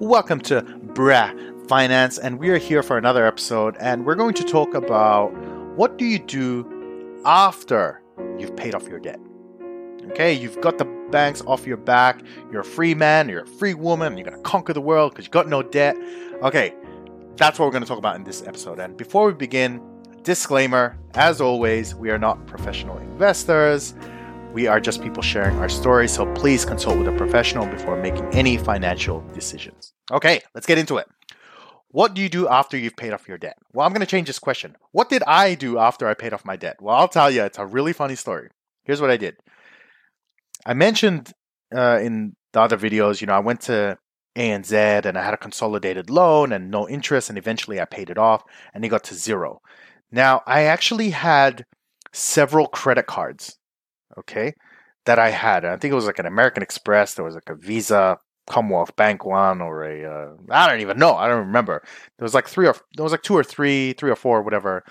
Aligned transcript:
Welcome 0.00 0.40
to 0.44 0.62
Brah 0.62 1.68
Finance, 1.68 2.16
and 2.16 2.38
we 2.38 2.48
are 2.48 2.56
here 2.56 2.82
for 2.82 2.96
another 2.96 3.26
episode, 3.26 3.76
and 3.80 4.06
we're 4.06 4.14
going 4.14 4.32
to 4.32 4.44
talk 4.44 4.72
about 4.72 5.26
what 5.76 5.98
do 5.98 6.06
you 6.06 6.18
do 6.18 7.20
after 7.26 8.00
you've 8.38 8.56
paid 8.56 8.74
off 8.74 8.88
your 8.88 8.98
debt. 8.98 9.20
Okay, 10.06 10.32
you've 10.32 10.58
got 10.62 10.78
the 10.78 10.86
banks 11.10 11.42
off 11.42 11.66
your 11.66 11.76
back, 11.76 12.22
you're 12.50 12.62
a 12.62 12.64
free 12.64 12.94
man, 12.94 13.28
you're 13.28 13.42
a 13.42 13.46
free 13.46 13.74
woman, 13.74 14.16
you're 14.16 14.24
gonna 14.24 14.42
conquer 14.42 14.72
the 14.72 14.80
world 14.80 15.12
because 15.12 15.26
you 15.26 15.30
got 15.30 15.48
no 15.48 15.62
debt. 15.62 15.98
Okay, 16.42 16.74
that's 17.36 17.58
what 17.58 17.66
we're 17.66 17.72
gonna 17.72 17.84
talk 17.84 17.98
about 17.98 18.16
in 18.16 18.24
this 18.24 18.42
episode. 18.46 18.78
And 18.78 18.96
before 18.96 19.26
we 19.26 19.34
begin, 19.34 19.82
disclaimer 20.22 20.96
as 21.12 21.42
always, 21.42 21.94
we 21.94 22.08
are 22.10 22.18
not 22.18 22.46
professional 22.46 22.96
investors. 22.96 23.94
We 24.52 24.66
are 24.66 24.80
just 24.80 25.00
people 25.00 25.22
sharing 25.22 25.56
our 25.58 25.68
stories, 25.68 26.12
so 26.12 26.26
please 26.34 26.64
consult 26.64 26.98
with 26.98 27.06
a 27.06 27.12
professional 27.12 27.66
before 27.66 27.96
making 27.96 28.24
any 28.34 28.56
financial 28.56 29.20
decisions. 29.32 29.92
Okay, 30.10 30.40
let's 30.56 30.66
get 30.66 30.76
into 30.76 30.96
it. 30.96 31.06
What 31.92 32.14
do 32.14 32.20
you 32.20 32.28
do 32.28 32.48
after 32.48 32.76
you've 32.76 32.96
paid 32.96 33.12
off 33.12 33.28
your 33.28 33.38
debt? 33.38 33.56
Well, 33.72 33.86
I'm 33.86 33.92
going 33.92 34.00
to 34.00 34.06
change 34.06 34.26
this 34.26 34.40
question. 34.40 34.76
What 34.90 35.08
did 35.08 35.22
I 35.24 35.54
do 35.54 35.78
after 35.78 36.08
I 36.08 36.14
paid 36.14 36.32
off 36.32 36.44
my 36.44 36.56
debt? 36.56 36.82
Well, 36.82 36.96
I'll 36.96 37.06
tell 37.06 37.30
you, 37.30 37.44
it's 37.44 37.58
a 37.58 37.66
really 37.66 37.92
funny 37.92 38.16
story. 38.16 38.48
Here's 38.82 39.00
what 39.00 39.10
I 39.10 39.16
did. 39.16 39.36
I 40.66 40.74
mentioned 40.74 41.32
uh, 41.72 42.00
in 42.02 42.34
the 42.52 42.60
other 42.60 42.76
videos, 42.76 43.20
you 43.20 43.28
know, 43.28 43.34
I 43.34 43.38
went 43.38 43.60
to 43.62 43.98
ANZ 44.36 45.04
and 45.04 45.16
I 45.16 45.24
had 45.24 45.34
a 45.34 45.36
consolidated 45.36 46.10
loan 46.10 46.52
and 46.52 46.72
no 46.72 46.88
interest, 46.88 47.28
and 47.28 47.38
eventually 47.38 47.80
I 47.80 47.84
paid 47.84 48.10
it 48.10 48.18
off 48.18 48.42
and 48.74 48.84
it 48.84 48.88
got 48.88 49.04
to 49.04 49.14
zero. 49.14 49.60
Now, 50.10 50.42
I 50.44 50.62
actually 50.62 51.10
had 51.10 51.66
several 52.12 52.66
credit 52.66 53.06
cards 53.06 53.59
okay, 54.20 54.54
that 55.06 55.18
I 55.18 55.30
had. 55.30 55.64
I 55.64 55.76
think 55.76 55.92
it 55.92 55.96
was 55.96 56.06
like 56.06 56.18
an 56.18 56.26
American 56.26 56.62
Express. 56.62 57.14
There 57.14 57.24
was 57.24 57.34
like 57.34 57.48
a 57.48 57.54
Visa, 57.54 58.18
Commonwealth 58.46 58.96
Bank 58.96 59.24
one, 59.24 59.60
or 59.60 59.84
a 59.84 60.04
uh, 60.04 60.32
I 60.50 60.68
don't 60.68 60.80
even 60.80 60.98
know. 60.98 61.14
I 61.14 61.28
don't 61.28 61.46
remember. 61.46 61.82
There 62.18 62.24
was 62.24 62.34
like 62.34 62.48
three 62.48 62.66
or 62.66 62.74
there 62.96 63.04
was 63.04 63.12
like 63.12 63.22
two 63.22 63.36
or 63.36 63.44
three, 63.44 63.92
three 63.94 64.10
or 64.10 64.16
four, 64.16 64.42
whatever, 64.42 64.84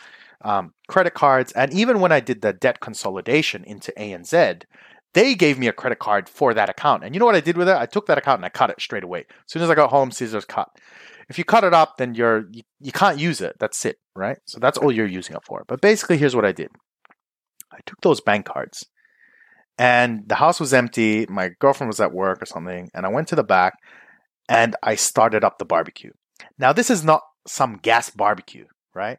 um, 0.43 0.73
credit 0.87 1.13
cards. 1.13 1.51
And 1.53 1.73
even 1.73 1.99
when 1.99 2.11
I 2.11 2.19
did 2.19 2.41
the 2.41 2.53
debt 2.53 2.79
consolidation 2.79 3.63
into 3.63 3.93
ANZ, 3.97 4.63
they 5.13 5.35
gave 5.35 5.57
me 5.57 5.67
a 5.67 5.73
credit 5.73 5.99
card 5.99 6.29
for 6.29 6.53
that 6.53 6.69
account. 6.69 7.03
And 7.03 7.13
you 7.13 7.19
know 7.19 7.25
what 7.25 7.35
I 7.35 7.41
did 7.41 7.57
with 7.57 7.69
it? 7.69 7.75
I 7.75 7.85
took 7.85 8.05
that 8.07 8.17
account 8.17 8.39
and 8.39 8.45
I 8.45 8.49
cut 8.49 8.69
it 8.69 8.81
straight 8.81 9.03
away. 9.03 9.21
As 9.29 9.51
soon 9.51 9.61
as 9.61 9.69
I 9.69 9.75
got 9.75 9.89
home, 9.89 10.11
scissors 10.11 10.45
cut. 10.45 10.69
If 11.29 11.37
you 11.37 11.43
cut 11.43 11.63
it 11.63 11.73
up, 11.73 11.97
then 11.97 12.15
you're 12.15 12.45
you, 12.51 12.63
you 12.79 12.91
can't 12.91 13.19
use 13.19 13.41
it. 13.41 13.55
That's 13.59 13.85
it, 13.85 13.97
right? 14.15 14.37
So 14.45 14.59
that's 14.59 14.77
all 14.77 14.91
you're 14.91 15.05
using 15.05 15.35
it 15.35 15.43
for. 15.45 15.63
But 15.67 15.81
basically, 15.81 16.17
here's 16.17 16.35
what 16.35 16.45
I 16.45 16.51
did. 16.51 16.69
I 17.71 17.79
took 17.85 18.01
those 18.01 18.19
bank 18.19 18.45
cards 18.45 18.85
and 19.79 20.27
the 20.27 20.35
house 20.35 20.59
was 20.59 20.73
empty. 20.73 21.25
My 21.29 21.51
girlfriend 21.59 21.87
was 21.87 22.01
at 22.01 22.13
work 22.13 22.43
or 22.43 22.45
something, 22.45 22.91
and 22.93 23.05
I 23.05 23.09
went 23.09 23.29
to 23.29 23.35
the 23.35 23.43
back 23.43 23.79
and 24.49 24.75
I 24.83 24.95
started 24.95 25.43
up 25.43 25.57
the 25.57 25.65
barbecue. 25.65 26.11
Now, 26.57 26.73
this 26.73 26.89
is 26.89 27.03
not 27.03 27.21
some 27.47 27.77
gas 27.81 28.09
barbecue, 28.09 28.65
right? 28.93 29.17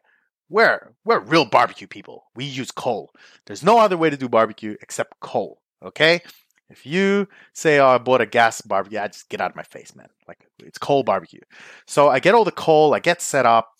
We're 0.49 0.93
we're 1.03 1.19
real 1.19 1.45
barbecue 1.45 1.87
people. 1.87 2.25
We 2.35 2.45
use 2.45 2.71
coal. 2.71 3.11
There's 3.47 3.63
no 3.63 3.79
other 3.79 3.97
way 3.97 4.09
to 4.09 4.17
do 4.17 4.29
barbecue 4.29 4.75
except 4.81 5.19
coal. 5.19 5.61
Okay? 5.83 6.21
If 6.69 6.85
you 6.85 7.27
say, 7.53 7.79
"Oh, 7.79 7.87
I 7.87 7.97
bought 7.97 8.21
a 8.21 8.25
gas 8.25 8.61
barbecue," 8.61 8.99
I 8.99 9.07
just 9.07 9.29
get 9.29 9.41
out 9.41 9.49
of 9.49 9.55
my 9.55 9.63
face, 9.63 9.95
man. 9.95 10.07
Like 10.27 10.45
it's 10.63 10.77
coal 10.77 11.03
barbecue. 11.03 11.41
So 11.87 12.09
I 12.09 12.19
get 12.19 12.35
all 12.35 12.45
the 12.45 12.51
coal. 12.51 12.93
I 12.93 12.99
get 12.99 13.21
set 13.21 13.45
up 13.45 13.70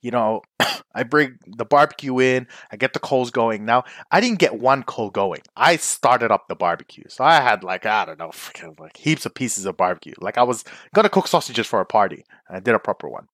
you 0.00 0.10
know, 0.10 0.42
I 0.94 1.02
bring 1.02 1.38
the 1.46 1.64
barbecue 1.64 2.18
in, 2.18 2.46
I 2.72 2.76
get 2.76 2.92
the 2.92 2.98
coals 2.98 3.30
going. 3.30 3.64
Now, 3.64 3.84
I 4.10 4.20
didn't 4.20 4.38
get 4.38 4.58
one 4.58 4.82
coal 4.82 5.10
going. 5.10 5.40
I 5.56 5.76
started 5.76 6.30
up 6.30 6.48
the 6.48 6.56
barbecue. 6.56 7.04
So 7.08 7.24
I 7.24 7.40
had 7.40 7.62
like, 7.62 7.86
I 7.86 8.04
don't 8.04 8.18
know, 8.18 8.28
freaking 8.28 8.78
like 8.78 8.96
heaps 8.96 9.26
of 9.26 9.34
pieces 9.34 9.66
of 9.66 9.76
barbecue. 9.76 10.14
Like 10.20 10.38
I 10.38 10.42
was 10.42 10.64
gonna 10.94 11.08
cook 11.08 11.28
sausages 11.28 11.66
for 11.66 11.80
a 11.80 11.86
party. 11.86 12.24
And 12.48 12.56
I 12.56 12.60
did 12.60 12.74
a 12.74 12.78
proper 12.78 13.08
one. 13.08 13.26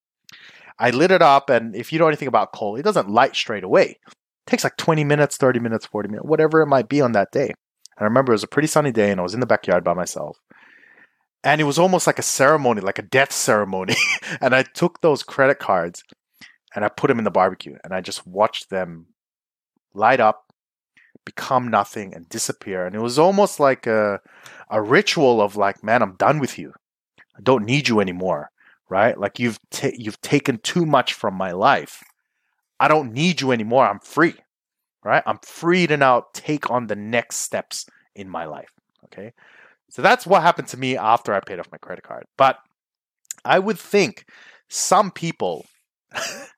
I 0.78 0.90
lit 0.90 1.10
it 1.10 1.22
up, 1.22 1.48
and 1.48 1.74
if 1.74 1.90
you 1.90 1.98
know 1.98 2.06
anything 2.06 2.28
about 2.28 2.52
coal, 2.52 2.76
it 2.76 2.82
doesn't 2.82 3.08
light 3.08 3.34
straight 3.34 3.64
away. 3.64 3.98
It 4.06 4.14
takes 4.46 4.62
like 4.62 4.76
20 4.76 5.04
minutes, 5.04 5.38
30 5.38 5.58
minutes, 5.58 5.86
40 5.86 6.08
minutes, 6.10 6.26
whatever 6.26 6.60
it 6.60 6.66
might 6.66 6.88
be 6.88 7.00
on 7.00 7.12
that 7.12 7.32
day. 7.32 7.54
And 7.96 8.02
I 8.02 8.04
remember 8.04 8.32
it 8.32 8.34
was 8.34 8.44
a 8.44 8.48
pretty 8.48 8.68
sunny 8.68 8.92
day 8.92 9.10
and 9.10 9.18
I 9.18 9.22
was 9.22 9.34
in 9.34 9.40
the 9.40 9.46
backyard 9.46 9.82
by 9.82 9.94
myself. 9.94 10.38
And 11.42 11.60
it 11.60 11.64
was 11.64 11.78
almost 11.78 12.06
like 12.06 12.18
a 12.18 12.22
ceremony, 12.22 12.80
like 12.80 12.98
a 12.98 13.02
death 13.02 13.32
ceremony. 13.32 13.96
and 14.40 14.54
I 14.54 14.62
took 14.62 15.00
those 15.00 15.22
credit 15.22 15.58
cards 15.58 16.04
and 16.74 16.84
I 16.84 16.88
put 16.88 17.08
them 17.08 17.18
in 17.18 17.24
the 17.24 17.30
barbecue 17.30 17.76
and 17.84 17.94
I 17.94 18.00
just 18.00 18.26
watched 18.26 18.70
them 18.70 19.06
light 19.94 20.20
up, 20.20 20.52
become 21.24 21.68
nothing, 21.68 22.14
and 22.14 22.28
disappear. 22.28 22.86
And 22.86 22.94
it 22.94 23.00
was 23.00 23.18
almost 23.18 23.58
like 23.58 23.86
a, 23.86 24.20
a 24.70 24.82
ritual 24.82 25.40
of 25.40 25.56
like, 25.56 25.82
man, 25.82 26.02
I'm 26.02 26.16
done 26.16 26.38
with 26.38 26.58
you. 26.58 26.72
I 27.36 27.40
don't 27.42 27.64
need 27.64 27.88
you 27.88 28.00
anymore, 28.00 28.50
right? 28.88 29.18
Like 29.18 29.38
you've 29.38 29.58
ta- 29.70 29.90
you've 29.96 30.20
taken 30.20 30.58
too 30.58 30.86
much 30.86 31.14
from 31.14 31.34
my 31.34 31.52
life. 31.52 32.02
I 32.78 32.88
don't 32.88 33.12
need 33.12 33.40
you 33.40 33.52
anymore. 33.52 33.86
I'm 33.86 34.00
free, 34.00 34.34
right? 35.04 35.22
I'm 35.26 35.38
free 35.42 35.86
to 35.86 35.96
now 35.96 36.26
take 36.32 36.70
on 36.70 36.86
the 36.86 36.96
next 36.96 37.36
steps 37.36 37.86
in 38.14 38.28
my 38.28 38.44
life. 38.44 38.70
Okay, 39.04 39.32
so 39.90 40.02
that's 40.02 40.26
what 40.26 40.42
happened 40.42 40.68
to 40.68 40.76
me 40.76 40.96
after 40.96 41.34
I 41.34 41.40
paid 41.40 41.58
off 41.58 41.70
my 41.70 41.78
credit 41.78 42.04
card. 42.04 42.24
But 42.36 42.58
I 43.44 43.58
would 43.58 43.78
think 43.78 44.26
some 44.68 45.10
people 45.10 45.66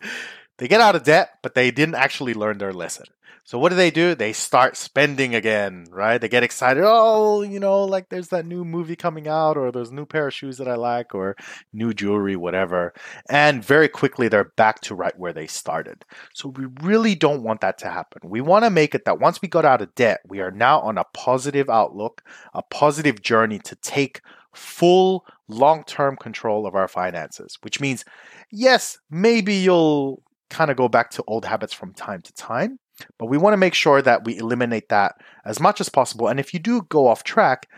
they 0.58 0.68
get 0.68 0.80
out 0.80 0.96
of 0.96 1.04
debt, 1.04 1.38
but 1.42 1.54
they 1.54 1.70
didn't 1.70 1.94
actually 1.94 2.34
learn 2.34 2.58
their 2.58 2.72
lesson. 2.72 3.06
So 3.46 3.60
what 3.60 3.68
do 3.68 3.76
they 3.76 3.92
do? 3.92 4.16
They 4.16 4.32
start 4.32 4.76
spending 4.76 5.36
again, 5.36 5.86
right? 5.92 6.20
They 6.20 6.28
get 6.28 6.42
excited. 6.42 6.82
Oh, 6.84 7.42
you 7.42 7.60
know, 7.60 7.84
like 7.84 8.08
there's 8.08 8.26
that 8.30 8.44
new 8.44 8.64
movie 8.64 8.96
coming 8.96 9.28
out, 9.28 9.56
or 9.56 9.70
there's 9.70 9.92
new 9.92 10.04
pair 10.04 10.26
of 10.26 10.34
shoes 10.34 10.58
that 10.58 10.66
I 10.66 10.74
like, 10.74 11.14
or 11.14 11.36
new 11.72 11.94
jewelry, 11.94 12.34
whatever. 12.34 12.92
And 13.30 13.64
very 13.64 13.86
quickly 13.86 14.26
they're 14.26 14.50
back 14.56 14.80
to 14.80 14.96
right 14.96 15.16
where 15.16 15.32
they 15.32 15.46
started. 15.46 16.04
So 16.34 16.48
we 16.48 16.66
really 16.82 17.14
don't 17.14 17.44
want 17.44 17.60
that 17.60 17.78
to 17.78 17.88
happen. 17.88 18.28
We 18.28 18.40
want 18.40 18.64
to 18.64 18.70
make 18.70 18.96
it 18.96 19.04
that 19.04 19.20
once 19.20 19.40
we 19.40 19.46
got 19.46 19.64
out 19.64 19.80
of 19.80 19.94
debt, 19.94 20.22
we 20.26 20.40
are 20.40 20.50
now 20.50 20.80
on 20.80 20.98
a 20.98 21.04
positive 21.14 21.70
outlook, 21.70 22.24
a 22.52 22.62
positive 22.62 23.22
journey 23.22 23.60
to 23.60 23.76
take 23.76 24.22
full 24.54 25.24
long 25.48 25.84
term 25.84 26.16
control 26.16 26.66
of 26.66 26.74
our 26.74 26.88
finances, 26.88 27.58
which 27.62 27.80
means, 27.80 28.04
yes, 28.50 28.98
maybe 29.10 29.54
you'll 29.54 30.22
kind 30.50 30.70
of 30.70 30.76
go 30.76 30.88
back 30.88 31.10
to 31.10 31.24
old 31.26 31.44
habits 31.44 31.72
from 31.72 31.92
time 31.92 32.22
to 32.22 32.32
time, 32.34 32.78
but 33.18 33.26
we 33.26 33.38
want 33.38 33.52
to 33.52 33.58
make 33.58 33.74
sure 33.74 34.02
that 34.02 34.24
we 34.24 34.38
eliminate 34.38 34.88
that 34.88 35.16
as 35.44 35.60
much 35.60 35.80
as 35.80 35.88
possible. 35.88 36.28
And 36.28 36.40
if 36.40 36.54
you 36.54 36.60
do 36.60 36.82
go 36.82 37.06
off 37.06 37.24
track, 37.24 37.68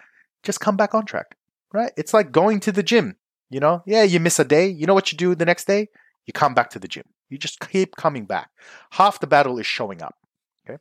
just 0.43 0.61
come 0.61 0.77
back 0.77 0.95
on 0.95 1.05
track, 1.05 1.37
right? 1.73 1.93
It's 1.97 2.15
like 2.15 2.33
going 2.33 2.61
to 2.61 2.73
the 2.73 2.83
gym. 2.83 3.17
You 3.51 3.61
know, 3.61 3.83
yeah, 3.87 4.03
you 4.03 4.21
miss 4.21 4.39
a 4.39 4.45
day. 4.45 4.69
You 4.69 4.87
know 4.87 4.93
what 4.93 5.11
you 5.11 5.17
do 5.17 5.35
the 5.35 5.47
next 5.47 5.67
day? 5.67 5.89
You 6.27 6.33
come 6.35 6.53
back 6.53 6.69
to 6.71 6.79
the 6.79 6.89
gym. 6.89 7.05
You 7.31 7.39
just 7.39 7.61
keep 7.61 7.97
coming 7.97 8.27
back. 8.27 8.51
Half 8.91 9.21
the 9.21 9.27
battle 9.27 9.59
is 9.59 9.67
showing 9.67 10.03
up. 10.03 10.17
Okay. 10.69 10.79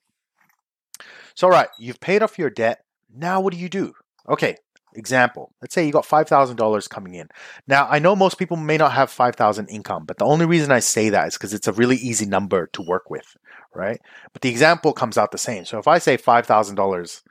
So, 1.33 1.47
all 1.47 1.53
right, 1.53 1.69
you've 1.79 2.01
paid 2.01 2.21
off 2.21 2.37
your 2.37 2.49
debt. 2.49 2.83
Now, 3.13 3.39
what 3.39 3.53
do 3.53 3.59
you 3.59 3.69
do? 3.69 3.93
Okay, 4.27 4.57
Example, 4.97 5.53
let's 5.61 5.75
say 5.75 5.85
you 5.85 5.91
got 5.91 6.05
$5,000 6.05 6.89
coming 6.89 7.13
in. 7.13 7.29
Now, 7.67 7.87
I 7.87 7.99
know 7.99 8.15
most 8.15 8.39
people 8.39 8.57
may 8.57 8.77
not 8.77 8.93
have 8.93 9.11
5,000 9.11 9.67
income, 9.67 10.05
but 10.05 10.17
the 10.17 10.25
only 10.25 10.47
reason 10.47 10.71
I 10.71 10.79
say 10.79 11.09
that 11.09 11.27
is 11.27 11.35
because 11.35 11.53
it's 11.53 11.67
a 11.67 11.73
really 11.73 11.97
easy 11.97 12.25
number 12.25 12.67
to 12.73 12.81
work 12.81 13.09
with, 13.09 13.37
right? 13.75 14.01
But 14.33 14.41
the 14.41 14.49
example 14.49 14.93
comes 14.93 15.15
out 15.15 15.31
the 15.31 15.37
same. 15.37 15.65
So 15.65 15.77
if 15.77 15.87
I 15.87 15.99
say 15.99 16.17
$5,000 16.17 17.23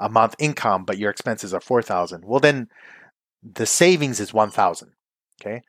a 0.00 0.08
month 0.08 0.34
income, 0.40 0.84
but 0.84 0.98
your 0.98 1.10
expenses 1.10 1.54
are 1.54 1.60
4,000, 1.60 2.24
well 2.24 2.40
then 2.40 2.68
the 3.42 3.66
savings 3.66 4.18
is 4.18 4.34
1,000, 4.34 4.90
okay? 5.40 5.62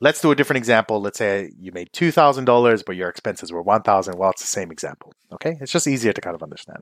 Let's 0.00 0.20
do 0.20 0.32
a 0.32 0.34
different 0.34 0.58
example. 0.58 1.00
Let's 1.00 1.18
say 1.18 1.52
you 1.56 1.70
made 1.72 1.92
$2,000, 1.92 2.82
but 2.84 2.96
your 2.96 3.08
expenses 3.08 3.52
were 3.52 3.62
1,000. 3.62 4.18
Well, 4.18 4.30
it's 4.30 4.40
the 4.40 4.48
same 4.48 4.72
example, 4.72 5.12
okay? 5.32 5.56
It's 5.60 5.70
just 5.70 5.86
easier 5.86 6.12
to 6.12 6.20
kind 6.20 6.34
of 6.34 6.42
understand. 6.42 6.80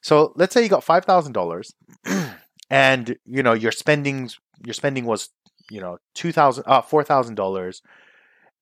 So 0.00 0.32
let's 0.36 0.54
say 0.54 0.62
you 0.62 0.68
got 0.68 0.86
$5,000 0.86 1.72
and 2.70 3.16
you 3.26 3.42
know 3.42 3.52
your 3.52 3.72
spending 3.72 4.30
your 4.64 4.74
spending 4.74 5.04
was 5.04 5.30
you 5.70 5.80
know 5.80 5.98
two 6.14 6.32
thousand 6.32 6.64
uh 6.66 6.80
four 6.82 7.04
thousand 7.04 7.34
dollars, 7.34 7.82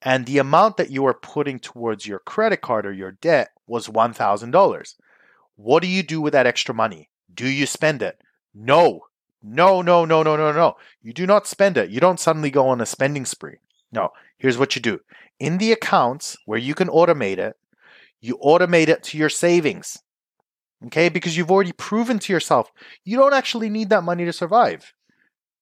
and 0.03 0.27
the 0.27 0.39
amount 0.39 0.77
that 0.79 0.91
you 0.91 1.03
were 1.03 1.15
putting 1.15 1.59
towards 1.59 2.07
your 2.07 2.19
credit 2.21 2.61
card 2.61 2.87
or 2.87 2.93
your 2.93 3.13
debt 3.13 3.51
was 3.67 3.89
one 3.89 4.13
thousand 4.13 4.51
dollars. 4.51 4.97
What 5.57 5.83
do 5.83 5.89
you 5.89 6.03
do 6.03 6.21
with 6.21 6.33
that 6.33 6.47
extra 6.47 6.75
money? 6.75 7.11
Do 7.35 7.49
you 7.49 7.67
spend 7.67 8.03
it? 8.03 8.21
No, 8.55 9.03
no, 9.43 9.83
no, 9.83 10.05
no, 10.05 10.23
no, 10.23 10.37
no, 10.37 10.53
no. 10.53 10.77
You 11.03 11.13
do 11.13 11.27
not 11.27 11.47
spend 11.47 11.77
it. 11.77 11.91
You 11.91 12.01
don't 12.01 12.21
suddenly 12.21 12.51
go 12.51 12.69
on 12.69 12.81
a 12.81 12.87
spending 12.87 13.25
spree. 13.25 13.59
No. 13.93 14.11
Here's 14.39 14.59
what 14.59 14.77
you 14.77 14.83
do. 14.83 15.01
In 15.39 15.59
the 15.59 15.73
accounts 15.73 16.37
where 16.47 16.59
you 16.59 16.75
can 16.75 16.89
automate 16.89 17.39
it, 17.39 17.57
you 18.21 18.39
automate 18.39 18.89
it 18.89 19.03
to 19.05 19.19
your 19.19 19.29
savings. 19.29 19.99
Okay, 20.87 21.09
because 21.09 21.37
you've 21.37 21.51
already 21.51 21.73
proven 21.73 22.19
to 22.21 22.33
yourself 22.33 22.71
you 23.05 23.17
don't 23.17 23.35
actually 23.35 23.69
need 23.69 23.91
that 23.91 24.05
money 24.05 24.25
to 24.25 24.33
survive, 24.33 24.93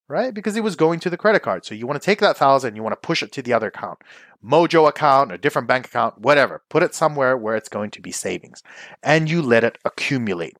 right? 0.09 0.33
Because 0.33 0.55
it 0.57 0.63
was 0.63 0.75
going 0.75 0.99
to 1.01 1.09
the 1.09 1.17
credit 1.17 1.41
card. 1.41 1.65
So 1.65 1.75
you 1.75 1.87
want 1.87 2.01
to 2.01 2.05
take 2.05 2.19
that 2.21 2.37
thousand, 2.37 2.75
you 2.75 2.83
want 2.83 2.93
to 2.93 3.07
push 3.07 3.23
it 3.23 3.31
to 3.33 3.41
the 3.41 3.53
other 3.53 3.67
account, 3.67 3.99
Mojo 4.43 4.87
account, 4.89 5.31
a 5.31 5.37
different 5.37 5.67
bank 5.67 5.87
account, 5.87 6.19
whatever. 6.19 6.63
Put 6.69 6.83
it 6.83 6.95
somewhere 6.95 7.37
where 7.37 7.55
it's 7.55 7.69
going 7.69 7.91
to 7.91 8.01
be 8.01 8.11
savings, 8.11 8.63
and 9.03 9.29
you 9.29 9.41
let 9.41 9.63
it 9.63 9.77
accumulate. 9.85 10.57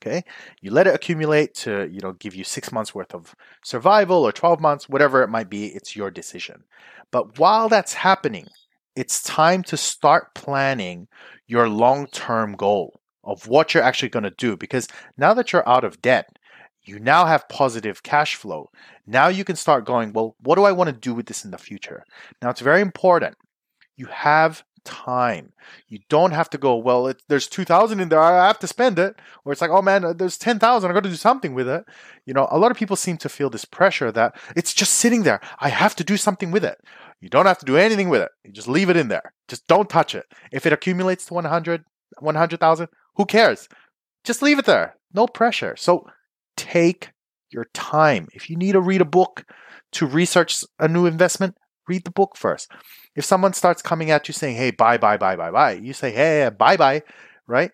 Okay, 0.00 0.24
you 0.60 0.72
let 0.72 0.88
it 0.88 0.94
accumulate 0.94 1.54
to 1.56 1.88
you 1.90 2.00
know 2.00 2.12
give 2.14 2.34
you 2.34 2.44
six 2.44 2.72
months 2.72 2.94
worth 2.94 3.14
of 3.14 3.34
survival 3.64 4.24
or 4.26 4.32
12 4.32 4.60
months, 4.60 4.88
whatever 4.88 5.22
it 5.22 5.30
might 5.30 5.48
be. 5.50 5.66
It's 5.68 5.94
your 5.96 6.10
decision. 6.10 6.64
But 7.12 7.38
while 7.38 7.68
that's 7.68 7.94
happening, 7.94 8.48
it's 8.96 9.22
time 9.22 9.62
to 9.64 9.76
start 9.76 10.34
planning 10.34 11.08
your 11.46 11.68
long 11.68 12.08
term 12.08 12.56
goal 12.56 13.01
of 13.24 13.46
what 13.46 13.72
you're 13.72 13.82
actually 13.82 14.08
going 14.08 14.24
to 14.24 14.30
do 14.30 14.56
because 14.56 14.88
now 15.16 15.34
that 15.34 15.52
you're 15.52 15.68
out 15.68 15.84
of 15.84 16.02
debt, 16.02 16.28
you 16.84 16.98
now 16.98 17.26
have 17.26 17.48
positive 17.48 18.02
cash 18.02 18.34
flow. 18.34 18.70
Now 19.06 19.28
you 19.28 19.44
can 19.44 19.56
start 19.56 19.86
going, 19.86 20.12
well, 20.12 20.36
what 20.40 20.56
do 20.56 20.64
I 20.64 20.72
want 20.72 20.88
to 20.88 20.96
do 20.96 21.14
with 21.14 21.26
this 21.26 21.44
in 21.44 21.50
the 21.50 21.58
future? 21.58 22.04
Now 22.40 22.50
it's 22.50 22.60
very 22.60 22.80
important. 22.80 23.36
You 23.96 24.06
have 24.06 24.64
time. 24.84 25.52
You 25.88 26.00
don't 26.08 26.32
have 26.32 26.50
to 26.50 26.58
go, 26.58 26.76
well, 26.76 27.06
it, 27.06 27.22
there's 27.28 27.46
2000 27.46 28.00
in 28.00 28.08
there, 28.08 28.20
I 28.20 28.46
have 28.46 28.58
to 28.60 28.66
spend 28.66 28.98
it. 28.98 29.16
Or 29.44 29.52
it's 29.52 29.60
like, 29.60 29.70
oh 29.70 29.82
man, 29.82 30.04
uh, 30.04 30.12
there's 30.12 30.38
10,000, 30.38 30.90
I 30.90 30.94
got 30.94 31.04
to 31.04 31.08
do 31.08 31.14
something 31.14 31.54
with 31.54 31.68
it. 31.68 31.84
You 32.26 32.34
know, 32.34 32.48
a 32.50 32.58
lot 32.58 32.70
of 32.70 32.76
people 32.76 32.96
seem 32.96 33.16
to 33.18 33.28
feel 33.28 33.50
this 33.50 33.64
pressure 33.64 34.10
that 34.12 34.36
it's 34.56 34.74
just 34.74 34.94
sitting 34.94 35.22
there. 35.22 35.40
I 35.60 35.68
have 35.68 35.94
to 35.96 36.04
do 36.04 36.16
something 36.16 36.50
with 36.50 36.64
it. 36.64 36.78
You 37.20 37.28
don't 37.28 37.46
have 37.46 37.58
to 37.58 37.66
do 37.66 37.76
anything 37.76 38.08
with 38.08 38.22
it. 38.22 38.30
You 38.44 38.52
just 38.52 38.68
leave 38.68 38.90
it 38.90 38.96
in 38.96 39.08
there. 39.08 39.32
Just 39.46 39.66
don't 39.68 39.88
touch 39.88 40.14
it. 40.14 40.26
If 40.50 40.66
it 40.66 40.72
accumulates 40.72 41.26
to 41.26 41.34
100, 41.34 41.84
100,000, 42.18 42.88
who 43.14 43.26
cares? 43.26 43.68
Just 44.24 44.42
leave 44.42 44.58
it 44.58 44.66
there. 44.66 44.96
No 45.12 45.26
pressure. 45.26 45.76
So 45.76 46.06
take 46.56 47.10
your 47.50 47.66
time. 47.74 48.28
If 48.32 48.48
you 48.48 48.56
need 48.56 48.72
to 48.72 48.80
read 48.80 49.00
a 49.00 49.06
book 49.06 49.44
to 49.92 50.06
research 50.06 50.64
a 50.78 50.88
new 50.88 51.06
investment, 51.06 51.56
read 51.88 52.04
the 52.04 52.10
book 52.10 52.36
first. 52.36 52.70
If 53.14 53.24
someone 53.24 53.52
starts 53.52 53.82
coming 53.82 54.10
at 54.10 54.28
you 54.28 54.34
saying, 54.34 54.56
hey, 54.56 54.70
buy, 54.70 54.96
buy, 54.96 55.16
buy, 55.16 55.36
buy, 55.36 55.50
buy, 55.50 55.72
you 55.72 55.92
say, 55.92 56.12
hey, 56.12 56.50
bye, 56.56 56.76
bye, 56.76 57.02
right? 57.46 57.72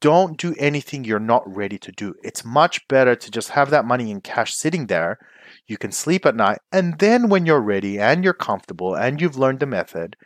Don't 0.00 0.36
do 0.36 0.54
anything 0.58 1.04
you're 1.04 1.18
not 1.18 1.56
ready 1.56 1.78
to 1.78 1.92
do. 1.92 2.14
It's 2.22 2.44
much 2.44 2.86
better 2.88 3.16
to 3.16 3.30
just 3.30 3.50
have 3.50 3.70
that 3.70 3.86
money 3.86 4.10
in 4.10 4.20
cash 4.20 4.54
sitting 4.54 4.86
there. 4.86 5.18
You 5.66 5.78
can 5.78 5.92
sleep 5.92 6.26
at 6.26 6.36
night. 6.36 6.58
And 6.70 6.98
then 6.98 7.30
when 7.30 7.46
you're 7.46 7.60
ready 7.60 7.98
and 7.98 8.22
you're 8.22 8.34
comfortable 8.34 8.94
and 8.94 9.20
you've 9.20 9.38
learned 9.38 9.60
the 9.60 9.66
method, 9.66 10.16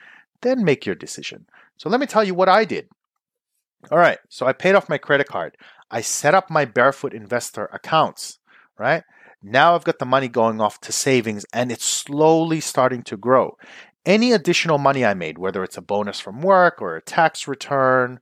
then 0.41 0.65
make 0.65 0.85
your 0.85 0.97
decision. 0.97 1.47
So 1.77 1.89
let 1.89 2.01
me 2.01 2.07
tell 2.07 2.25
you 2.25 2.35
what 2.35 2.49
I 2.49 2.65
did. 2.65 2.89
All 3.91 3.99
right, 3.99 4.19
so 4.29 4.47
I 4.47 4.53
paid 4.53 4.75
off 4.75 4.89
my 4.89 4.99
credit 4.99 5.27
card. 5.27 5.57
I 5.91 6.01
set 6.03 6.35
up 6.35 6.49
my 6.49 6.65
Barefoot 6.65 7.13
Investor 7.13 7.67
accounts, 7.73 8.39
right? 8.79 9.03
Now 9.43 9.75
I've 9.75 9.85
got 9.85 9.99
the 9.99 10.07
money 10.07 10.29
going 10.29 10.61
off 10.61 10.81
to 10.83 10.93
savings 10.93 11.45
and 11.53 11.73
it's 11.73 11.85
slowly 11.85 12.61
starting 12.61 13.03
to 13.05 13.17
grow. 13.17 13.57
Any 14.07 14.33
additional 14.33 14.79
money 14.79 15.05
I 15.05 15.15
made, 15.15 15.37
whether 15.37 15.65
it's 15.65 15.77
a 15.77 15.83
bonus 15.83 16.21
from 16.21 16.43
work 16.43 16.81
or 16.81 16.97
a 16.97 17.03
tax 17.03 17.49
return, 17.49 18.21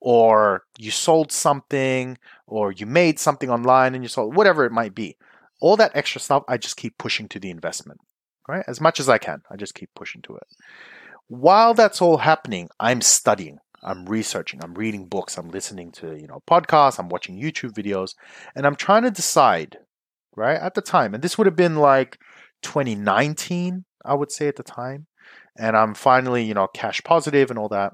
or 0.00 0.64
you 0.78 0.90
sold 0.90 1.30
something, 1.32 2.16
or 2.46 2.72
you 2.72 2.86
made 2.86 3.18
something 3.18 3.50
online 3.50 3.94
and 3.94 4.02
you 4.02 4.08
sold, 4.08 4.34
whatever 4.34 4.64
it 4.64 4.72
might 4.72 4.94
be, 4.94 5.16
all 5.60 5.76
that 5.76 5.94
extra 5.94 6.20
stuff, 6.20 6.44
I 6.48 6.56
just 6.56 6.76
keep 6.76 6.96
pushing 6.98 7.28
to 7.28 7.40
the 7.40 7.50
investment, 7.50 8.00
right? 8.48 8.64
As 8.66 8.80
much 8.80 8.98
as 8.98 9.08
I 9.08 9.18
can, 9.18 9.42
I 9.50 9.56
just 9.56 9.74
keep 9.74 9.90
pushing 9.94 10.22
to 10.22 10.36
it. 10.36 10.46
While 11.28 11.74
that's 11.74 12.00
all 12.00 12.18
happening, 12.18 12.70
I'm 12.80 13.02
studying. 13.02 13.58
I'm 13.82 14.04
researching, 14.06 14.60
I'm 14.62 14.74
reading 14.74 15.06
books, 15.06 15.38
I'm 15.38 15.48
listening 15.48 15.92
to, 15.92 16.14
you 16.18 16.26
know, 16.26 16.42
podcasts, 16.48 16.98
I'm 16.98 17.08
watching 17.08 17.40
YouTube 17.40 17.72
videos, 17.72 18.14
and 18.54 18.66
I'm 18.66 18.76
trying 18.76 19.02
to 19.04 19.10
decide, 19.10 19.78
right, 20.36 20.60
at 20.60 20.74
the 20.74 20.82
time, 20.82 21.14
and 21.14 21.22
this 21.22 21.38
would 21.38 21.46
have 21.46 21.56
been 21.56 21.76
like 21.76 22.18
2019, 22.62 23.84
I 24.04 24.14
would 24.14 24.30
say 24.30 24.48
at 24.48 24.56
the 24.56 24.62
time, 24.62 25.06
and 25.58 25.76
I'm 25.76 25.94
finally, 25.94 26.44
you 26.44 26.54
know, 26.54 26.66
cash 26.66 27.02
positive 27.02 27.50
and 27.50 27.58
all 27.58 27.68
that. 27.68 27.92